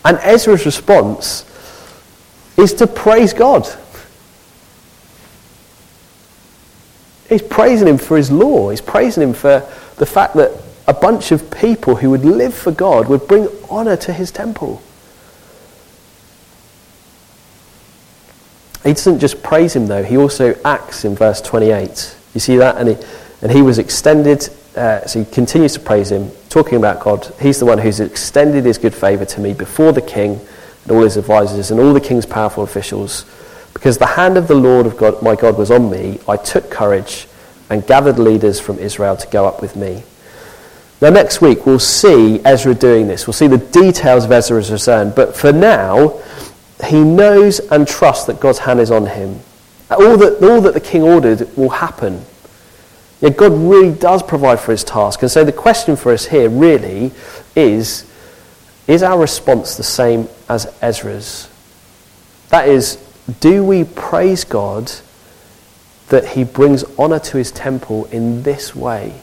And 0.06 0.18
Ezra's 0.18 0.64
response 0.64 1.44
is 2.56 2.72
to 2.74 2.86
praise 2.86 3.32
God. 3.32 3.66
He's 7.28 7.42
praising 7.42 7.88
him 7.88 7.98
for 7.98 8.16
his 8.16 8.30
law. 8.30 8.70
He's 8.70 8.80
praising 8.80 9.24
him 9.24 9.34
for 9.34 9.68
the 9.96 10.06
fact 10.06 10.34
that 10.34 10.52
a 10.86 10.94
bunch 10.94 11.32
of 11.32 11.50
people 11.50 11.96
who 11.96 12.10
would 12.10 12.24
live 12.24 12.54
for 12.54 12.70
God 12.70 13.08
would 13.08 13.26
bring 13.26 13.48
honor 13.68 13.96
to 13.96 14.12
his 14.12 14.30
temple. 14.30 14.80
He 18.84 18.92
doesn't 18.92 19.18
just 19.18 19.42
praise 19.42 19.74
him, 19.74 19.88
though, 19.88 20.04
he 20.04 20.16
also 20.16 20.56
acts 20.64 21.04
in 21.04 21.16
verse 21.16 21.40
28. 21.40 22.16
You 22.32 22.38
see 22.38 22.56
that? 22.58 22.76
And 22.76 22.90
he, 22.90 22.96
and 23.42 23.52
he 23.52 23.62
was 23.62 23.78
extended, 23.78 24.48
uh, 24.76 25.06
so 25.06 25.20
he 25.20 25.24
continues 25.24 25.74
to 25.74 25.80
praise 25.80 26.10
him, 26.10 26.30
talking 26.48 26.78
about 26.78 27.00
God. 27.00 27.32
He's 27.40 27.58
the 27.58 27.66
one 27.66 27.78
who's 27.78 28.00
extended 28.00 28.64
his 28.64 28.78
good 28.78 28.94
favour 28.94 29.24
to 29.24 29.40
me 29.40 29.52
before 29.52 29.92
the 29.92 30.02
king 30.02 30.40
and 30.84 30.92
all 30.92 31.02
his 31.02 31.16
advisers 31.16 31.70
and 31.70 31.80
all 31.80 31.92
the 31.92 32.00
king's 32.00 32.26
powerful 32.26 32.62
officials. 32.62 33.24
Because 33.74 33.98
the 33.98 34.06
hand 34.06 34.38
of 34.38 34.48
the 34.48 34.54
Lord 34.54 34.86
of 34.86 34.96
God, 34.96 35.22
my 35.22 35.36
God 35.36 35.58
was 35.58 35.70
on 35.70 35.90
me, 35.90 36.18
I 36.26 36.36
took 36.36 36.70
courage 36.70 37.28
and 37.68 37.86
gathered 37.86 38.18
leaders 38.18 38.58
from 38.58 38.78
Israel 38.78 39.16
to 39.16 39.26
go 39.28 39.46
up 39.46 39.60
with 39.60 39.76
me. 39.76 40.02
Now, 41.02 41.10
next 41.10 41.42
week, 41.42 41.66
we'll 41.66 41.78
see 41.78 42.40
Ezra 42.42 42.74
doing 42.74 43.06
this. 43.06 43.26
We'll 43.26 43.34
see 43.34 43.48
the 43.48 43.58
details 43.58 44.24
of 44.24 44.32
Ezra's 44.32 44.72
return. 44.72 45.12
But 45.14 45.36
for 45.36 45.52
now, 45.52 46.22
he 46.84 47.02
knows 47.04 47.60
and 47.60 47.86
trusts 47.86 48.24
that 48.26 48.40
God's 48.40 48.60
hand 48.60 48.80
is 48.80 48.90
on 48.90 49.04
him. 49.04 49.40
All 49.90 50.16
that, 50.16 50.42
all 50.42 50.62
that 50.62 50.72
the 50.72 50.80
king 50.80 51.02
ordered 51.02 51.54
will 51.54 51.68
happen. 51.68 52.24
Yeah, 53.20 53.30
God 53.30 53.52
really 53.52 53.92
does 53.92 54.22
provide 54.22 54.60
for 54.60 54.72
his 54.72 54.84
task. 54.84 55.22
And 55.22 55.30
so 55.30 55.44
the 55.44 55.52
question 55.52 55.96
for 55.96 56.12
us 56.12 56.26
here 56.26 56.48
really 56.48 57.12
is 57.54 58.10
is 58.86 59.02
our 59.02 59.18
response 59.18 59.76
the 59.76 59.82
same 59.82 60.28
as 60.48 60.72
Ezra's? 60.80 61.48
That 62.50 62.68
is, 62.68 62.96
do 63.40 63.64
we 63.64 63.84
praise 63.84 64.44
God 64.44 64.92
that 66.08 66.24
he 66.28 66.44
brings 66.44 66.84
honor 66.96 67.18
to 67.18 67.36
his 67.36 67.50
temple 67.50 68.04
in 68.06 68.44
this 68.44 68.76
way? 68.76 69.20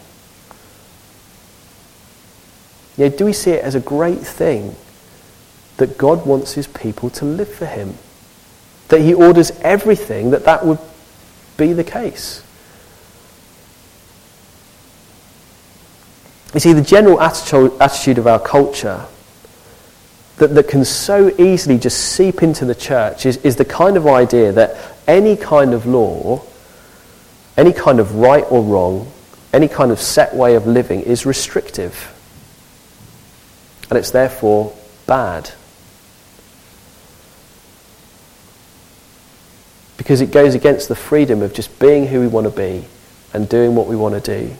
You 2.97 3.09
do 3.09 3.25
we 3.25 3.33
see 3.33 3.51
it 3.51 3.63
as 3.63 3.73
a 3.73 3.79
great 3.79 4.19
thing 4.19 4.75
that 5.77 5.97
God 5.97 6.25
wants 6.25 6.53
his 6.53 6.67
people 6.67 7.09
to 7.11 7.25
live 7.25 7.51
for 7.51 7.65
him? 7.65 7.95
That 8.89 8.99
he 8.99 9.13
orders 9.13 9.51
everything 9.61 10.31
that 10.31 10.43
that 10.43 10.65
would 10.65 10.79
be 11.57 11.73
the 11.73 11.83
case? 11.83 12.42
You 16.53 16.59
see, 16.59 16.73
the 16.73 16.81
general 16.81 17.19
attitude, 17.19 18.17
of 18.17 18.27
our 18.27 18.39
culture 18.39 19.05
that, 20.37 20.47
that 20.49 20.67
can 20.67 20.85
so 20.85 21.33
easily 21.39 21.77
just 21.77 21.97
seep 22.13 22.43
into 22.43 22.65
the 22.65 22.75
church 22.75 23.25
is, 23.25 23.37
is 23.37 23.55
the 23.55 23.65
kind 23.65 23.97
of 23.97 24.07
idea 24.07 24.51
that 24.51 24.77
any 25.07 25.35
kind 25.35 25.73
of 25.73 25.85
law, 25.85 26.43
any 27.57 27.73
kind 27.73 27.99
of 27.99 28.15
right 28.15 28.45
or 28.49 28.61
wrong, 28.61 29.11
any 29.51 29.67
kind 29.67 29.91
of 29.91 29.99
set 29.99 30.35
way 30.35 30.55
of 30.55 30.65
living 30.67 31.01
is 31.01 31.25
restrictive 31.25 32.13
and 33.93 33.99
it's 33.99 34.09
therefore 34.09 34.75
bad. 35.05 35.51
Because 39.97 40.19
it 40.19 40.31
goes 40.31 40.55
against 40.55 40.87
the 40.87 40.95
freedom 40.95 41.43
of 41.43 41.53
just 41.53 41.77
being 41.79 42.07
who 42.07 42.19
we 42.19 42.27
want 42.27 42.45
to 42.45 42.51
be 42.51 42.85
and 43.33 43.47
doing 43.47 43.75
what 43.75 43.85
we 43.85 43.95
want 43.95 44.15
to 44.15 44.19
do. 44.19 44.55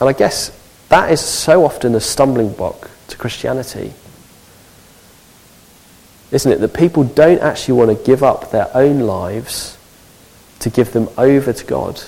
And 0.00 0.08
I 0.08 0.12
guess 0.12 0.56
that 0.88 1.12
is 1.12 1.20
so 1.20 1.64
often 1.64 1.94
a 1.94 2.00
stumbling 2.00 2.52
block 2.52 2.90
to 3.08 3.16
Christianity. 3.16 3.92
Isn't 6.30 6.52
it? 6.52 6.60
That 6.60 6.74
people 6.74 7.04
don't 7.04 7.40
actually 7.40 7.74
want 7.74 7.96
to 7.96 8.04
give 8.04 8.22
up 8.22 8.50
their 8.50 8.68
own 8.74 9.00
lives 9.00 9.76
to 10.60 10.70
give 10.70 10.92
them 10.92 11.08
over 11.18 11.52
to 11.52 11.64
God. 11.64 12.02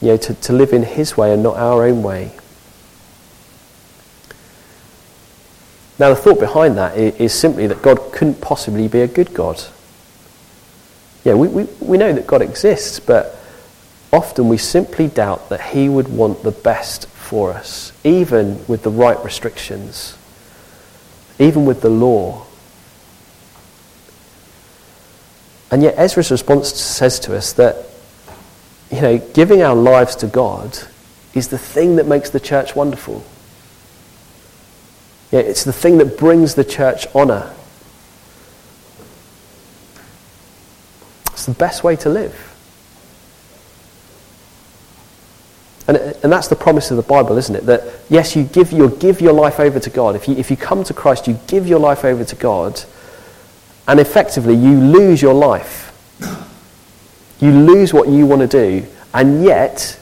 you 0.00 0.08
know, 0.08 0.16
to, 0.16 0.34
to 0.34 0.52
live 0.52 0.72
in 0.72 0.82
His 0.82 1.16
way 1.16 1.32
and 1.32 1.42
not 1.42 1.56
our 1.56 1.84
own 1.84 2.02
way. 2.02 2.32
Now, 5.98 6.10
the 6.10 6.16
thought 6.16 6.38
behind 6.38 6.76
that 6.76 6.96
is, 6.96 7.14
is 7.16 7.34
simply 7.34 7.66
that 7.66 7.82
God 7.82 8.12
couldn't 8.12 8.40
possibly 8.40 8.86
be 8.88 9.00
a 9.00 9.06
good 9.06 9.32
God. 9.32 9.62
Yeah, 11.24 11.34
we, 11.34 11.48
we, 11.48 11.64
we 11.80 11.96
know 11.96 12.12
that 12.12 12.26
God 12.26 12.42
exists, 12.42 13.00
but 13.00 13.35
often 14.12 14.48
we 14.48 14.58
simply 14.58 15.08
doubt 15.08 15.48
that 15.48 15.60
He 15.60 15.88
would 15.88 16.08
want 16.08 16.42
the 16.42 16.52
best 16.52 17.06
for 17.08 17.52
us, 17.52 17.92
even 18.04 18.64
with 18.66 18.82
the 18.82 18.90
right 18.90 19.22
restrictions, 19.24 20.16
even 21.38 21.64
with 21.64 21.80
the 21.80 21.90
law. 21.90 22.46
And 25.70 25.82
yet, 25.82 25.94
Ezra's 25.96 26.30
response 26.30 26.72
says 26.72 27.18
to 27.20 27.36
us 27.36 27.52
that 27.54 27.76
you 28.90 29.00
know, 29.00 29.18
giving 29.18 29.62
our 29.62 29.74
lives 29.74 30.16
to 30.16 30.26
God 30.26 30.78
is 31.34 31.48
the 31.48 31.58
thing 31.58 31.96
that 31.96 32.06
makes 32.06 32.30
the 32.30 32.40
church 32.40 32.76
wonderful. 32.76 33.24
Yeah, 35.32 35.40
it's 35.40 35.64
the 35.64 35.72
thing 35.72 35.98
that 35.98 36.16
brings 36.16 36.54
the 36.54 36.64
church 36.64 37.06
honour. 37.14 37.52
It's 41.32 41.46
the 41.46 41.52
best 41.52 41.82
way 41.82 41.96
to 41.96 42.08
live. 42.08 42.55
And, 45.88 45.96
and 45.98 46.32
that's 46.32 46.48
the 46.48 46.56
promise 46.56 46.90
of 46.90 46.96
the 46.96 47.02
Bible, 47.02 47.38
isn't 47.38 47.54
it? 47.54 47.66
That 47.66 47.82
yes, 48.08 48.34
you 48.34 48.42
give, 48.44 48.72
you 48.72 48.88
give 48.88 49.20
your 49.20 49.32
life 49.32 49.60
over 49.60 49.78
to 49.78 49.90
God. 49.90 50.16
If 50.16 50.26
you, 50.26 50.34
if 50.34 50.50
you 50.50 50.56
come 50.56 50.82
to 50.84 50.94
Christ, 50.94 51.28
you 51.28 51.38
give 51.46 51.66
your 51.66 51.78
life 51.78 52.04
over 52.04 52.24
to 52.24 52.36
God, 52.36 52.82
and 53.86 54.00
effectively 54.00 54.54
you 54.54 54.80
lose 54.80 55.22
your 55.22 55.34
life. 55.34 55.84
You 57.38 57.52
lose 57.52 57.92
what 57.92 58.08
you 58.08 58.26
want 58.26 58.42
to 58.42 58.48
do, 58.48 58.86
and 59.14 59.44
yet, 59.44 60.00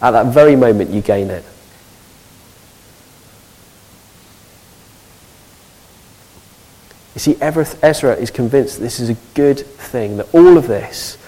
at 0.00 0.12
that 0.12 0.26
very 0.32 0.56
moment, 0.56 0.90
you 0.90 1.02
gain 1.02 1.28
it. 1.28 1.44
You 7.14 7.18
see, 7.18 7.36
Ezra 7.42 8.14
is 8.14 8.30
convinced 8.30 8.80
this 8.80 8.98
is 8.98 9.10
a 9.10 9.16
good 9.34 9.60
thing, 9.60 10.16
that 10.16 10.34
all 10.34 10.56
of 10.56 10.66
this 10.66 11.18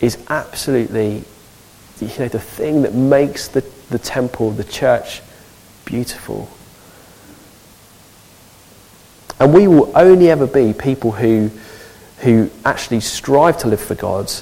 is 0.00 0.18
absolutely 0.28 1.24
you 2.00 2.08
know, 2.18 2.28
the 2.28 2.40
thing 2.40 2.82
that 2.82 2.94
makes 2.94 3.48
the, 3.48 3.60
the 3.90 3.98
temple, 3.98 4.50
the 4.50 4.64
church, 4.64 5.22
beautiful. 5.84 6.48
And 9.40 9.52
we 9.52 9.68
will 9.68 9.92
only 9.96 10.30
ever 10.30 10.46
be 10.46 10.72
people 10.72 11.12
who 11.12 11.50
who 12.18 12.50
actually 12.64 13.00
strive 13.00 13.58
to 13.58 13.68
live 13.68 13.80
for 13.80 13.94
God 13.94 14.32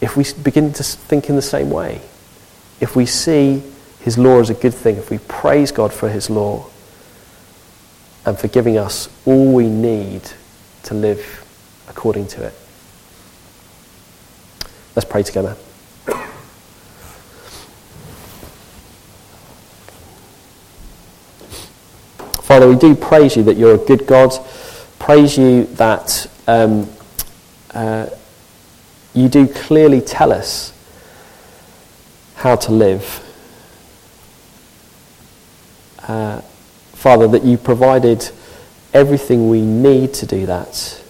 if 0.00 0.16
we 0.16 0.24
begin 0.42 0.72
to 0.72 0.82
think 0.82 1.28
in 1.28 1.36
the 1.36 1.42
same 1.42 1.70
way. 1.70 2.00
If 2.80 2.96
we 2.96 3.06
see 3.06 3.62
his 4.00 4.18
law 4.18 4.40
as 4.40 4.50
a 4.50 4.54
good 4.54 4.74
thing, 4.74 4.96
if 4.96 5.10
we 5.10 5.18
praise 5.18 5.70
God 5.70 5.92
for 5.92 6.08
his 6.08 6.28
law, 6.28 6.66
and 8.24 8.36
for 8.36 8.48
giving 8.48 8.76
us 8.76 9.08
all 9.24 9.52
we 9.52 9.68
need 9.68 10.22
to 10.82 10.94
live 10.94 11.44
according 11.88 12.26
to 12.26 12.44
it. 12.44 12.54
Let's 14.96 15.04
pray 15.04 15.22
together. 15.22 15.54
Father, 22.42 22.66
we 22.66 22.76
do 22.76 22.94
praise 22.94 23.36
you 23.36 23.42
that 23.42 23.58
you're 23.58 23.74
a 23.74 23.78
good 23.78 24.06
God. 24.06 24.32
Praise 24.98 25.36
you 25.36 25.64
that 25.74 26.26
um, 26.46 26.88
uh, 27.74 28.06
you 29.12 29.28
do 29.28 29.46
clearly 29.46 30.00
tell 30.00 30.32
us 30.32 30.72
how 32.36 32.56
to 32.56 32.72
live. 32.72 33.22
Uh, 36.08 36.40
Father, 36.94 37.28
that 37.28 37.44
you 37.44 37.58
provided 37.58 38.30
everything 38.94 39.50
we 39.50 39.60
need 39.60 40.14
to 40.14 40.24
do 40.24 40.46
that. 40.46 41.02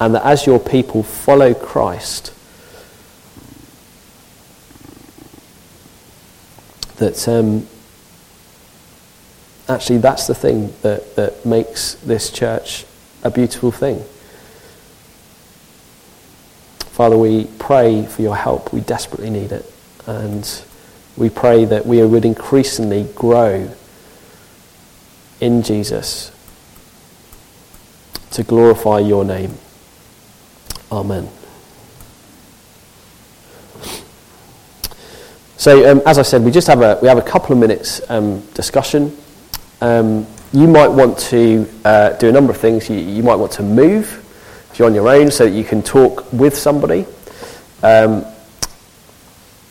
And 0.00 0.14
that 0.14 0.24
as 0.24 0.46
your 0.46 0.58
people 0.58 1.02
follow 1.02 1.52
Christ, 1.52 2.32
that 6.96 7.28
um, 7.28 7.66
actually 9.68 9.98
that's 9.98 10.26
the 10.26 10.34
thing 10.34 10.72
that, 10.82 11.16
that 11.16 11.44
makes 11.44 11.94
this 11.94 12.30
church 12.30 12.84
a 13.22 13.30
beautiful 13.30 13.70
thing. 13.70 14.02
Father, 16.96 17.18
we 17.18 17.44
pray 17.58 18.06
for 18.06 18.22
your 18.22 18.36
help. 18.36 18.72
We 18.72 18.80
desperately 18.80 19.28
need 19.28 19.52
it. 19.52 19.70
And 20.06 20.62
we 21.16 21.28
pray 21.28 21.64
that 21.66 21.84
we 21.84 22.02
would 22.02 22.24
increasingly 22.24 23.04
grow 23.14 23.70
in 25.40 25.62
Jesus 25.62 26.32
to 28.30 28.42
glorify 28.42 29.00
your 29.00 29.24
name. 29.24 29.54
Amen. 30.90 31.28
So, 35.58 35.90
um, 35.90 36.02
as 36.04 36.18
I 36.18 36.22
said, 36.22 36.42
we 36.42 36.50
just 36.50 36.66
have 36.66 36.82
a 36.82 36.98
we 37.00 37.08
have 37.08 37.18
a 37.18 37.22
couple 37.22 37.52
of 37.52 37.58
minutes 37.58 38.00
um, 38.10 38.40
discussion. 38.54 39.16
Um, 39.80 40.26
you 40.52 40.66
might 40.66 40.88
want 40.88 41.18
to 41.30 41.68
uh, 41.84 42.10
do 42.10 42.28
a 42.28 42.32
number 42.32 42.52
of 42.52 42.58
things. 42.58 42.88
You, 42.88 42.96
you, 42.96 43.22
might 43.22 43.36
want 43.36 43.52
to 43.52 43.62
move 43.62 44.22
if 44.70 44.78
you're 44.78 44.86
on 44.86 44.94
your 44.94 45.08
own, 45.08 45.30
so 45.30 45.46
that 45.46 45.52
you 45.52 45.64
can 45.64 45.82
talk 45.82 46.30
with 46.32 46.56
somebody. 46.56 47.06
Um, 47.82 48.24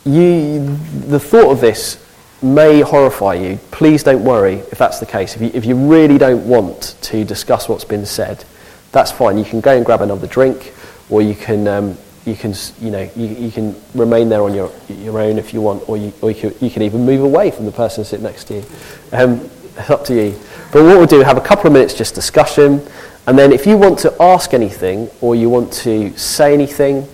you, 0.05 0.77
the 1.07 1.19
thought 1.19 1.51
of 1.51 1.61
this 1.61 2.03
may 2.41 2.81
horrify 2.81 3.33
you. 3.33 3.59
Please 3.71 4.03
don't 4.03 4.23
worry 4.23 4.55
if 4.71 4.77
that's 4.77 4.99
the 4.99 5.05
case. 5.05 5.35
If 5.35 5.41
you, 5.41 5.51
if 5.53 5.65
you 5.65 5.75
really 5.75 6.17
don't 6.17 6.47
want 6.47 6.95
to 7.01 7.23
discuss 7.23 7.67
what's 7.67 7.85
been 7.85 8.05
said, 8.05 8.43
that's 8.91 9.11
fine. 9.11 9.37
You 9.37 9.45
can 9.45 9.61
go 9.61 9.75
and 9.75 9.85
grab 9.85 10.01
another 10.01 10.27
drink, 10.27 10.73
or 11.09 11.21
you 11.21 11.35
can, 11.35 11.67
um, 11.67 11.97
you 12.25 12.35
can, 12.35 12.53
you 12.81 12.89
know, 12.89 13.09
you, 13.15 13.27
you, 13.27 13.51
can 13.51 13.75
remain 13.93 14.29
there 14.29 14.41
on 14.41 14.53
your, 14.55 14.71
your 14.89 15.19
own 15.19 15.37
if 15.37 15.53
you 15.53 15.61
want, 15.61 15.87
or 15.87 15.95
you, 15.95 16.11
or 16.21 16.31
you, 16.31 16.39
can, 16.39 16.53
you 16.59 16.71
can 16.71 16.81
even 16.81 17.05
move 17.05 17.21
away 17.21 17.51
from 17.51 17.65
the 17.65 17.71
person 17.71 18.03
sitting 18.03 18.23
next 18.23 18.45
to 18.45 18.55
you. 18.55 18.65
Um, 19.11 19.49
it's 19.77 19.89
up 19.89 20.03
to 20.05 20.15
you. 20.15 20.31
But 20.71 20.83
what 20.83 20.97
we'll 20.97 21.05
do, 21.05 21.21
have 21.21 21.37
a 21.37 21.41
couple 21.41 21.67
of 21.67 21.73
minutes 21.73 21.93
just 21.93 22.15
discussion, 22.15 22.85
and 23.27 23.37
then 23.37 23.51
if 23.51 23.67
you 23.67 23.77
want 23.77 23.99
to 23.99 24.13
ask 24.19 24.53
anything 24.53 25.09
or 25.21 25.35
you 25.35 25.49
want 25.49 25.71
to 25.73 26.17
say 26.17 26.53
anything, 26.53 27.07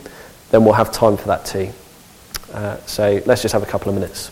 then 0.49 0.63
we'll 0.63 0.73
have 0.73 0.91
time 0.91 1.17
for 1.17 1.27
that 1.27 1.45
too. 1.45 1.71
Uh, 2.53 2.77
so 2.85 3.21
let's 3.25 3.41
just 3.41 3.53
have 3.53 3.63
a 3.63 3.65
couple 3.65 3.89
of 3.89 3.95
minutes. 3.95 4.31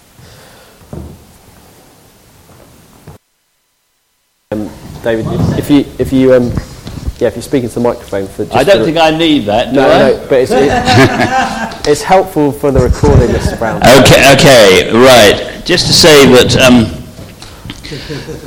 Um, 4.51 4.69
David, 5.03 5.25
if 5.57 5.69
you, 5.69 5.79
if 5.99 6.13
you, 6.13 6.33
um, 6.33 6.51
yeah, 7.19 7.27
if 7.27 7.35
you 7.35 7.41
speak 7.41 7.63
into 7.63 7.75
the 7.75 7.81
microphone 7.81 8.27
for. 8.27 8.47
I 8.53 8.63
don't 8.63 8.85
think 8.85 8.97
I 8.97 9.11
need 9.11 9.45
that. 9.45 9.73
no, 9.73 9.89
I? 9.89 10.11
no, 10.11 10.27
but 10.29 10.39
it's, 10.39 10.51
it, 10.51 11.87
it's 11.89 12.01
helpful 12.01 12.51
for 12.51 12.71
the 12.71 12.79
recording, 12.79 13.27
Mr. 13.27 13.59
Brown. 13.59 13.77
Okay, 13.77 14.33
okay, 14.35 14.91
right. 14.93 15.61
Just 15.65 15.87
to 15.87 15.93
say 15.93 16.25
that 16.27 16.55
um, 16.57 16.95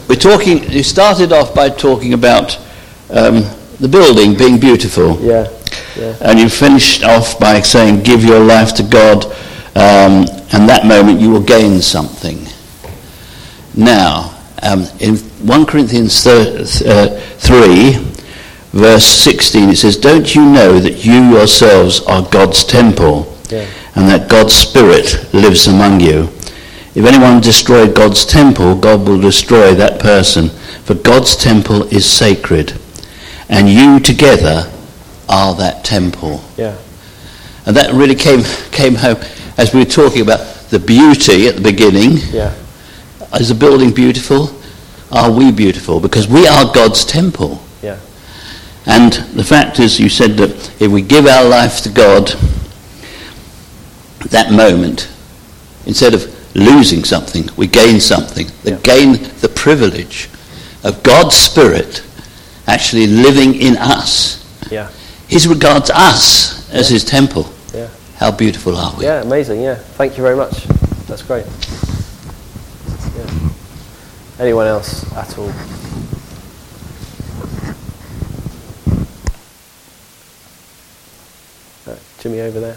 we're 0.08 0.16
talking. 0.16 0.70
You 0.70 0.82
started 0.82 1.32
off 1.32 1.54
by 1.54 1.68
talking 1.68 2.14
about 2.14 2.56
um, 3.10 3.44
the 3.78 3.88
building 3.88 4.36
being 4.36 4.58
beautiful. 4.58 5.20
Yeah, 5.20 5.50
yeah. 5.94 6.16
And 6.22 6.38
you 6.40 6.48
finished 6.48 7.04
off 7.04 7.38
by 7.38 7.60
saying, 7.60 8.04
"Give 8.04 8.24
your 8.24 8.40
life 8.40 8.74
to 8.76 8.82
God." 8.82 9.26
Um, 9.74 10.26
and 10.54 10.68
that 10.68 10.86
moment 10.86 11.20
you 11.20 11.30
will 11.30 11.42
gain 11.42 11.80
something. 11.80 12.46
Now, 13.74 14.38
um, 14.62 14.86
in 15.00 15.16
1 15.16 15.66
Corinthians 15.66 16.22
th- 16.22 16.82
uh, 16.82 17.18
3, 17.38 18.11
verse 18.72 19.04
16, 19.04 19.68
it 19.70 19.76
says, 19.76 19.96
Don't 19.96 20.34
you 20.34 20.44
know 20.44 20.78
that 20.78 21.04
you 21.04 21.30
yourselves 21.30 22.00
are 22.06 22.22
God's 22.22 22.64
temple, 22.64 23.36
Yeah. 23.50 23.66
and 23.94 24.08
that 24.08 24.28
God's 24.28 24.54
Spirit 24.54 25.32
lives 25.32 25.66
among 25.66 26.00
you? 26.00 26.28
If 26.94 27.04
anyone 27.06 27.40
destroy 27.40 27.90
God's 27.90 28.24
temple, 28.26 28.74
God 28.74 29.06
will 29.08 29.20
destroy 29.20 29.74
that 29.74 29.98
person, 30.00 30.50
for 30.84 30.94
God's 30.94 31.36
temple 31.36 31.84
is 31.84 32.04
sacred, 32.04 32.74
and 33.48 33.68
you 33.68 33.98
together 34.00 34.70
are 35.28 35.54
that 35.56 35.84
temple. 35.84 36.42
Yeah, 36.56 36.76
And 37.66 37.76
that 37.76 37.92
really 37.94 38.14
came, 38.14 38.42
came 38.72 38.94
home 38.96 39.16
as 39.56 39.72
we 39.72 39.80
were 39.80 39.90
talking 39.90 40.20
about 40.22 40.40
the 40.70 40.78
beauty 40.78 41.46
at 41.48 41.56
the 41.56 41.62
beginning. 41.62 42.18
yeah, 42.30 42.52
Is 43.38 43.48
the 43.48 43.54
building 43.54 43.92
beautiful? 43.92 44.50
Are 45.10 45.30
we 45.30 45.52
beautiful? 45.52 46.00
Because 46.00 46.26
we 46.28 46.46
are 46.46 46.70
God's 46.74 47.04
temple. 47.04 47.62
Yeah, 48.86 48.94
And 48.96 49.12
the 49.36 49.44
fact 49.44 49.78
is, 49.78 49.98
you 50.00 50.08
said 50.08 50.32
that 50.38 50.50
if 50.80 50.90
we 50.90 51.02
give 51.02 51.26
our 51.26 51.44
life 51.44 51.80
to 51.82 51.88
God, 51.88 52.28
that 54.30 54.52
moment, 54.52 55.08
instead 55.86 56.14
of 56.14 56.26
losing 56.54 57.04
something, 57.04 57.48
we 57.56 57.66
gain 57.66 58.00
something. 58.00 58.50
We 58.64 58.72
Yeah. 58.72 58.78
gain 58.82 59.30
the 59.40 59.48
privilege 59.48 60.28
of 60.84 61.02
God's 61.02 61.36
Spirit 61.36 62.02
actually 62.66 63.06
living 63.06 63.54
in 63.54 63.76
us. 63.78 64.38
yeah, 64.70 64.88
He 65.28 65.38
regards 65.48 65.90
us 65.90 66.68
as 66.70 66.88
his 66.88 67.04
temple. 67.04 67.52
yeah. 67.74 67.88
How 68.18 68.30
beautiful 68.30 68.76
are 68.76 68.94
we? 68.96 69.04
Yeah, 69.04 69.22
amazing, 69.22 69.62
yeah. 69.62 69.74
Thank 69.74 70.16
you 70.16 70.22
very 70.22 70.36
much. 70.36 70.64
That's 71.08 71.22
great. 71.22 71.44
Yeah. 73.16 73.48
Anyone 74.38 74.66
else 74.68 75.04
at 75.16 75.36
all? 75.38 75.52
Uh, 81.86 81.96
Jimmy 82.22 82.40
over 82.40 82.60
there. 82.60 82.76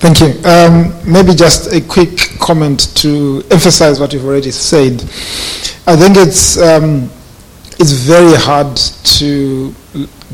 Thank 0.00 0.20
you. 0.20 0.42
Um, 0.48 1.12
maybe 1.12 1.34
just 1.34 1.70
a 1.70 1.82
quick 1.82 2.16
comment 2.40 2.96
to 2.96 3.42
emphasize 3.50 4.00
what 4.00 4.14
you've 4.14 4.24
already 4.24 4.52
said. 4.52 5.02
I 5.86 5.96
think 5.96 6.16
it's 6.16 6.56
um, 6.56 7.10
it's 7.78 7.92
very 7.92 8.36
hard 8.36 8.74
to 9.18 9.74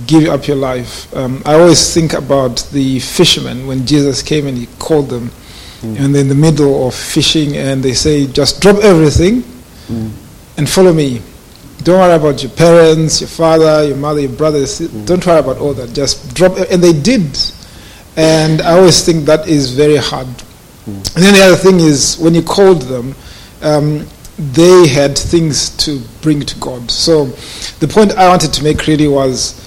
give 0.06 0.28
up 0.28 0.46
your 0.46 0.58
life. 0.58 1.12
Um, 1.16 1.42
I 1.44 1.54
always 1.54 1.92
think 1.92 2.12
about 2.12 2.68
the 2.70 3.00
fishermen 3.00 3.66
when 3.66 3.84
Jesus 3.84 4.22
came 4.22 4.46
and 4.46 4.56
he 4.56 4.66
called 4.78 5.08
them, 5.08 5.32
and 5.84 6.14
they're 6.14 6.22
in 6.22 6.28
the 6.28 6.34
middle 6.34 6.86
of 6.88 6.94
fishing, 6.94 7.56
and 7.56 7.82
they 7.82 7.94
say, 7.94 8.26
"Just 8.26 8.60
drop 8.60 8.76
everything 8.78 9.42
mm. 9.88 10.10
and 10.56 10.68
follow 10.68 10.92
me." 10.92 11.20
Don't 11.82 11.98
worry 11.98 12.14
about 12.14 12.42
your 12.42 12.52
parents, 12.52 13.20
your 13.20 13.28
father, 13.28 13.84
your 13.84 13.96
mother, 13.96 14.20
your 14.20 14.30
brothers. 14.30 14.80
Mm. 14.80 15.06
Don't 15.06 15.26
worry 15.26 15.40
about 15.40 15.58
all 15.58 15.74
that. 15.74 15.92
Just 15.92 16.34
drop. 16.34 16.56
And 16.70 16.82
they 16.82 16.92
did. 16.92 17.38
And 18.16 18.62
I 18.62 18.78
always 18.78 19.04
think 19.04 19.26
that 19.26 19.46
is 19.48 19.72
very 19.72 19.96
hard. 19.96 20.28
And 20.86 21.04
then 21.16 21.32
the 21.34 21.42
other 21.42 21.56
thing 21.56 21.80
is, 21.80 22.18
when 22.18 22.34
you 22.34 22.42
called 22.42 22.82
them, 22.82 23.14
um, 23.62 24.06
they 24.38 24.86
had 24.86 25.16
things 25.16 25.70
to 25.78 26.00
bring 26.20 26.40
to 26.40 26.58
God. 26.58 26.90
So 26.90 27.26
the 27.80 27.88
point 27.88 28.12
I 28.12 28.28
wanted 28.28 28.52
to 28.54 28.64
make 28.64 28.86
really 28.86 29.08
was 29.08 29.60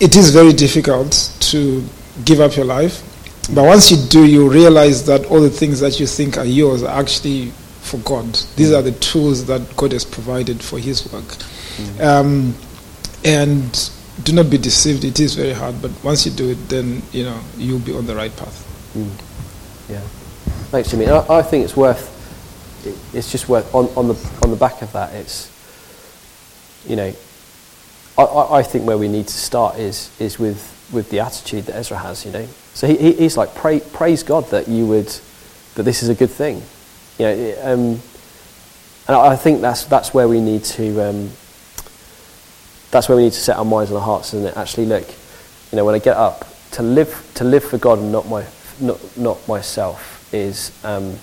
it 0.00 0.16
is 0.16 0.30
very 0.30 0.52
difficult 0.52 1.32
to 1.40 1.84
give 2.24 2.40
up 2.40 2.56
your 2.56 2.66
life. 2.66 3.02
But 3.54 3.64
once 3.64 3.90
you 3.90 3.96
do, 4.08 4.26
you 4.26 4.48
realize 4.50 5.04
that 5.06 5.24
all 5.26 5.40
the 5.40 5.50
things 5.50 5.80
that 5.80 5.98
you 5.98 6.06
think 6.06 6.36
are 6.36 6.44
yours 6.44 6.82
are 6.82 6.98
actually 7.00 7.50
for 7.80 7.96
God. 7.98 8.26
These 8.56 8.72
are 8.72 8.82
the 8.82 8.92
tools 8.92 9.46
that 9.46 9.74
God 9.76 9.92
has 9.92 10.04
provided 10.04 10.62
for 10.62 10.78
His 10.78 11.10
work. 11.12 11.24
Um, 12.00 12.54
and 13.24 13.90
do 14.24 14.32
not 14.32 14.50
be 14.50 14.58
deceived. 14.58 15.04
It 15.04 15.18
is 15.20 15.34
very 15.34 15.52
hard, 15.52 15.80
but 15.80 15.90
once 16.04 16.26
you 16.26 16.32
do 16.32 16.50
it, 16.50 16.68
then 16.68 17.02
you 17.12 17.24
know 17.24 17.40
you'll 17.56 17.78
be 17.78 17.94
on 17.94 18.06
the 18.06 18.14
right 18.14 18.34
path. 18.36 18.64
Yeah. 19.88 20.00
Thanks, 20.70 20.90
Jimmy. 20.90 21.06
I, 21.08 21.38
I 21.38 21.42
think 21.42 21.64
it's 21.64 21.76
worth. 21.76 22.14
it- 22.84 22.96
It's 23.16 23.30
just 23.30 23.48
worth 23.48 23.72
on, 23.74 23.86
on 23.96 24.08
the 24.08 24.14
on 24.42 24.50
the 24.50 24.56
back 24.56 24.82
of 24.82 24.92
that. 24.92 25.14
It's 25.14 25.48
you 26.86 26.96
know, 26.96 27.12
I, 28.18 28.22
I, 28.22 28.58
I 28.58 28.62
think 28.62 28.84
where 28.86 28.98
we 28.98 29.08
need 29.08 29.26
to 29.28 29.34
start 29.38 29.78
is 29.78 30.10
is 30.18 30.38
with 30.38 30.60
with 30.92 31.08
the 31.10 31.20
attitude 31.20 31.64
that 31.66 31.76
Ezra 31.76 31.96
has. 31.98 32.24
You 32.26 32.32
know, 32.32 32.46
So 32.78 32.86
he, 32.86 32.96
he, 32.96 33.12
he's 33.14 33.36
like, 33.36 33.56
Pray, 33.56 33.80
praise 33.80 34.22
God 34.22 34.48
that 34.50 34.68
you 34.68 34.86
would, 34.86 35.08
that 35.74 35.82
this 35.82 36.04
is 36.04 36.10
a 36.10 36.14
good 36.14 36.30
thing. 36.30 36.62
You 37.18 37.26
know, 37.26 37.54
um, 37.62 38.00
and 39.08 39.16
I 39.16 39.34
think 39.34 39.60
that's, 39.60 39.82
that's 39.86 40.14
where 40.14 40.28
we 40.28 40.40
need 40.40 40.62
to, 40.62 41.08
um, 41.08 41.30
that's 42.92 43.08
where 43.08 43.16
we 43.16 43.24
need 43.24 43.32
to 43.32 43.40
set 43.40 43.56
our 43.56 43.64
minds 43.64 43.90
and 43.90 43.98
our 43.98 44.04
hearts, 44.04 44.32
isn't 44.32 44.46
it? 44.46 44.56
Actually, 44.56 44.86
look, 44.86 45.08
you 45.72 45.76
know, 45.76 45.84
when 45.84 45.96
I 45.96 45.98
get 45.98 46.16
up, 46.16 46.46
to 46.70 46.84
live, 46.84 47.28
to 47.34 47.42
live 47.42 47.64
for 47.64 47.78
God 47.78 47.98
and 47.98 48.12
not, 48.12 48.28
my, 48.28 48.46
not, 48.78 49.00
not 49.16 49.48
myself 49.48 50.32
is, 50.32 50.70
um, 50.84 51.18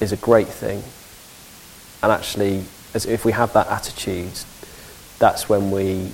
is 0.00 0.12
a 0.12 0.16
great 0.16 0.48
thing. 0.48 0.82
And 2.02 2.10
actually, 2.10 2.64
as 2.94 3.04
if 3.04 3.26
we 3.26 3.32
have 3.32 3.52
that 3.52 3.66
attitude, 3.66 4.32
that's 5.18 5.50
when 5.50 5.70
we, 5.70 6.10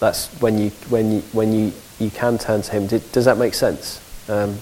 that's 0.00 0.26
when 0.40 0.58
you, 0.58 0.70
when 0.88 1.12
you, 1.12 1.20
when 1.30 1.52
you, 1.52 1.72
you 2.00 2.10
can 2.10 2.38
turn 2.38 2.62
to 2.62 2.72
Him. 2.72 2.86
Did, 2.86 3.10
does 3.12 3.24
that 3.24 3.38
make 3.38 3.54
sense? 3.54 4.00
Um, 4.28 4.58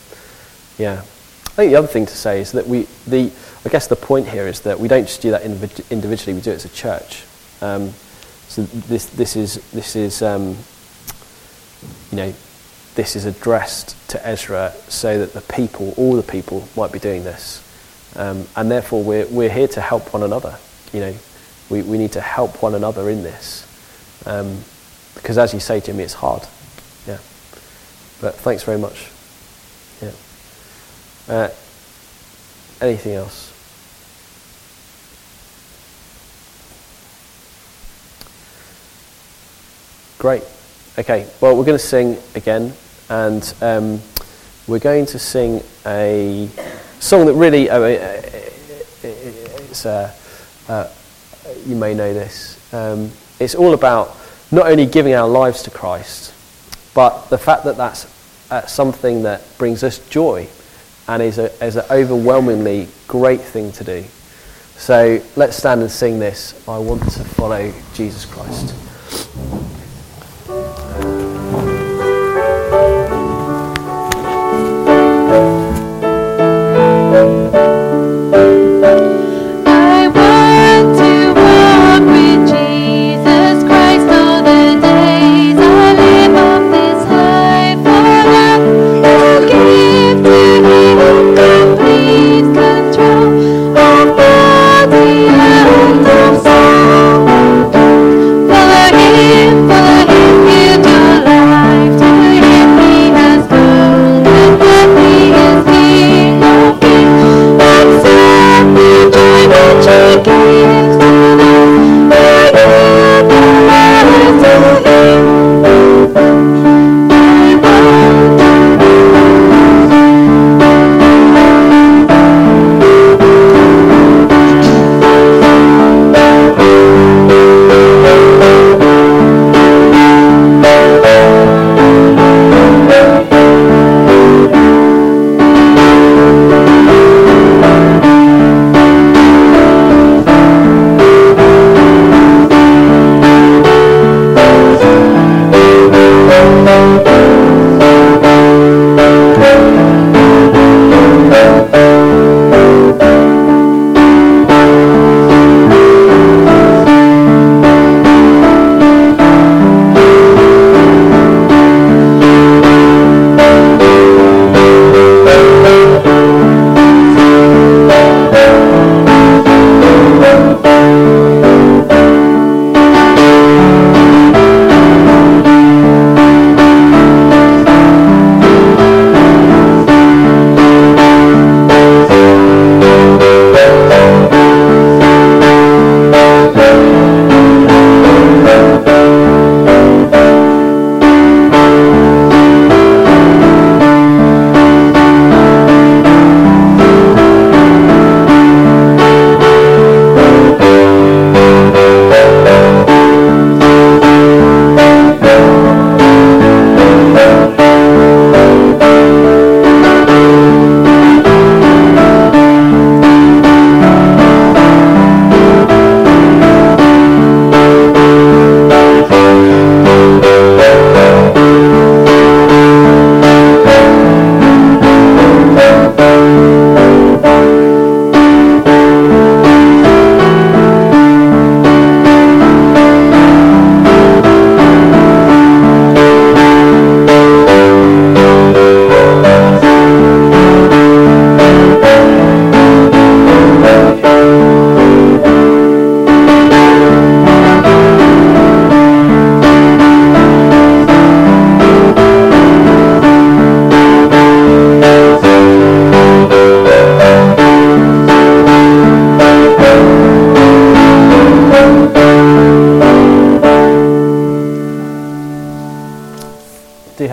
yeah. 0.78 1.01
I 1.01 1.62
think 1.62 1.72
the 1.72 1.76
other 1.76 1.89
thing 1.89 2.07
to 2.07 2.16
say 2.16 2.41
is 2.41 2.53
that 2.53 2.66
we, 2.66 2.86
the, 3.07 3.32
I 3.64 3.68
guess 3.68 3.89
the 3.89 3.97
point 3.97 4.28
here 4.28 4.47
is 4.47 4.61
that 4.61 4.78
we 4.78 4.89
don't 4.89 5.07
just 5.07 5.20
do 5.20 5.30
that 5.32 5.43
individually, 5.43 6.34
we 6.34 6.41
do 6.41 6.53
it 6.53 6.55
as 6.55 6.64
a 6.64 6.68
church. 6.68 7.24
Um, 7.61 7.93
so 8.47 8.62
this, 8.62 9.07
this 9.07 9.36
is, 9.36 9.57
this 9.72 9.97
is 9.97 10.22
um, 10.22 10.57
you 12.11 12.16
know, 12.16 12.34
this 12.95 13.16
is 13.16 13.24
addressed 13.24 13.97
to 14.09 14.26
Ezra 14.26 14.72
so 14.89 15.18
that 15.18 15.32
the 15.32 15.41
people, 15.53 15.95
all 15.97 16.16
the 16.16 16.22
people, 16.22 16.68
might 16.76 16.93
be 16.93 16.99
doing 16.99 17.24
this. 17.24 17.64
Um, 18.16 18.47
and 18.57 18.70
therefore, 18.70 19.05
we're, 19.05 19.26
we're 19.26 19.51
here 19.51 19.68
to 19.68 19.80
help 19.80 20.12
one 20.12 20.22
another. 20.22 20.59
You 20.93 21.01
know, 21.01 21.14
we, 21.70 21.82
we 21.82 21.99
need 21.99 22.12
to 22.12 22.20
help 22.20 22.62
one 22.62 22.74
another 22.74 23.11
in 23.11 23.22
this. 23.22 23.64
Um, 24.26 24.59
because 25.14 25.39
as 25.39 25.53
you 25.53 25.61
say, 25.61 25.80
Jimmy, 25.80 26.05
it's 26.05 26.14
hard. 26.14 26.43
Yeah. 27.09 27.18
But 28.20 28.34
thanks 28.34 28.64
very 28.64 28.78
much. 28.78 29.09
Yeah. 30.02 30.12
Uh, 31.26 31.48
anything 32.82 33.14
else? 33.14 33.54
Great. 40.18 40.42
Okay, 40.98 41.26
well, 41.40 41.56
we're 41.56 41.64
going 41.64 41.78
to 41.78 41.84
sing 41.84 42.18
again, 42.34 42.74
and 43.09 43.54
um, 43.62 44.02
we're 44.66 44.78
going 44.78 45.06
to 45.06 45.18
sing 45.18 45.62
a 45.86 46.50
song 47.00 47.24
that 47.24 47.34
really, 47.34 47.70
uh, 47.70 47.80
it's, 49.02 49.86
uh, 49.86 50.12
uh, 50.68 50.88
you 51.64 51.74
may 51.74 51.94
know 51.94 52.12
this. 52.12 52.59
Um, 52.74 53.12
it's 53.40 53.54
all 53.54 53.72
about 53.72 54.14
not 54.50 54.66
only 54.66 54.84
giving 54.84 55.14
our 55.14 55.28
lives 55.28 55.62
to 55.62 55.70
Christ, 55.70 56.34
but 56.99 57.30
the 57.30 57.38
fact 57.38 57.62
that 57.62 57.76
that's 57.76 58.12
uh, 58.51 58.66
something 58.66 59.22
that 59.22 59.40
brings 59.57 59.84
us 59.84 60.01
joy 60.09 60.49
and 61.07 61.22
is, 61.22 61.38
a, 61.38 61.49
is 61.64 61.76
an 61.76 61.84
overwhelmingly 61.92 62.88
great 63.07 63.40
thing 63.40 63.70
to 63.70 63.84
do. 63.84 64.05
So 64.74 65.22
let's 65.36 65.57
stand 65.57 65.80
and 65.82 65.88
sing 65.92 66.18
this. 66.18 66.61
I 66.66 66.76
want 66.78 67.05
to 67.05 67.22
follow 67.22 67.72
Jesus 67.94 68.24
Christ. 68.24 68.74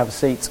have 0.05 0.09
a 0.09 0.11
seat. 0.11 0.49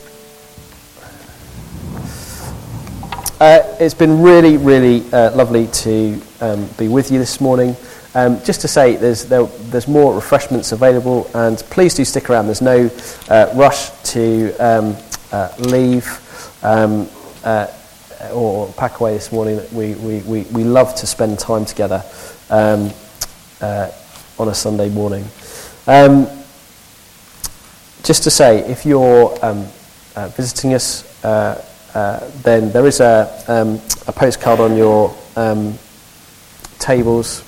Uh, 3.40 3.76
it's 3.78 3.94
been 3.94 4.22
really, 4.22 4.56
really 4.56 5.04
uh, 5.12 5.34
lovely 5.36 5.66
to 5.68 6.20
um, 6.40 6.66
be 6.78 6.88
with 6.88 7.10
you 7.10 7.18
this 7.18 7.40
morning. 7.40 7.76
Um, 8.14 8.42
just 8.42 8.60
to 8.62 8.68
say, 8.68 8.96
there's, 8.96 9.26
there, 9.26 9.44
there's 9.44 9.86
more 9.86 10.14
refreshments 10.14 10.72
available, 10.72 11.30
and 11.34 11.58
please 11.70 11.94
do 11.94 12.04
stick 12.04 12.30
around. 12.30 12.46
There's 12.46 12.62
no 12.62 12.90
uh, 13.28 13.52
rush 13.54 13.90
to 14.12 14.52
um, 14.54 14.96
uh, 15.30 15.52
leave 15.58 16.06
um, 16.62 17.08
uh, 17.44 17.66
or 18.32 18.72
pack 18.72 19.00
away 19.00 19.14
this 19.14 19.30
morning. 19.30 19.60
We, 19.72 19.94
we, 19.96 20.20
we, 20.20 20.42
we 20.42 20.64
love 20.64 20.94
to 20.96 21.06
spend 21.06 21.38
time 21.38 21.64
together 21.64 22.02
um, 22.50 22.90
uh, 23.60 23.90
on 24.38 24.48
a 24.48 24.54
Sunday 24.54 24.88
morning. 24.88 25.24
Um, 25.86 26.26
just 28.04 28.22
to 28.24 28.30
say, 28.30 28.58
if 28.70 28.84
you're 28.84 29.34
um, 29.42 29.66
uh, 30.14 30.28
visiting 30.28 30.74
us, 30.74 31.24
uh, 31.24 31.64
uh, 31.94 32.30
then 32.42 32.70
there 32.70 32.86
is 32.86 33.00
a, 33.00 33.42
um, 33.48 33.80
a 34.06 34.12
postcard 34.12 34.60
on 34.60 34.76
your 34.76 35.16
um, 35.36 35.78
tables 36.78 37.40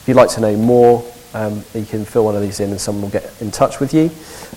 if 0.00 0.08
you'd 0.08 0.16
like 0.16 0.30
to 0.30 0.40
know 0.40 0.56
more, 0.56 1.04
um, 1.34 1.62
you 1.74 1.84
can 1.84 2.04
fill 2.04 2.24
one 2.24 2.34
of 2.34 2.42
these 2.42 2.58
in 2.58 2.70
and 2.70 2.80
someone 2.80 3.02
will 3.02 3.10
get 3.10 3.30
in 3.40 3.50
touch 3.50 3.78
with 3.78 3.92
you. 3.92 4.10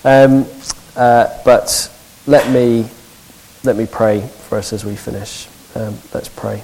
Um, 0.03 0.47
uh, 0.95 1.37
but 1.45 1.91
let 2.25 2.49
me, 2.49 2.87
let 3.63 3.75
me 3.75 3.85
pray 3.85 4.21
for 4.47 4.57
us 4.57 4.73
as 4.73 4.85
we 4.85 4.95
finish. 4.95 5.47
Let's 5.75 6.29
pray. 6.29 6.63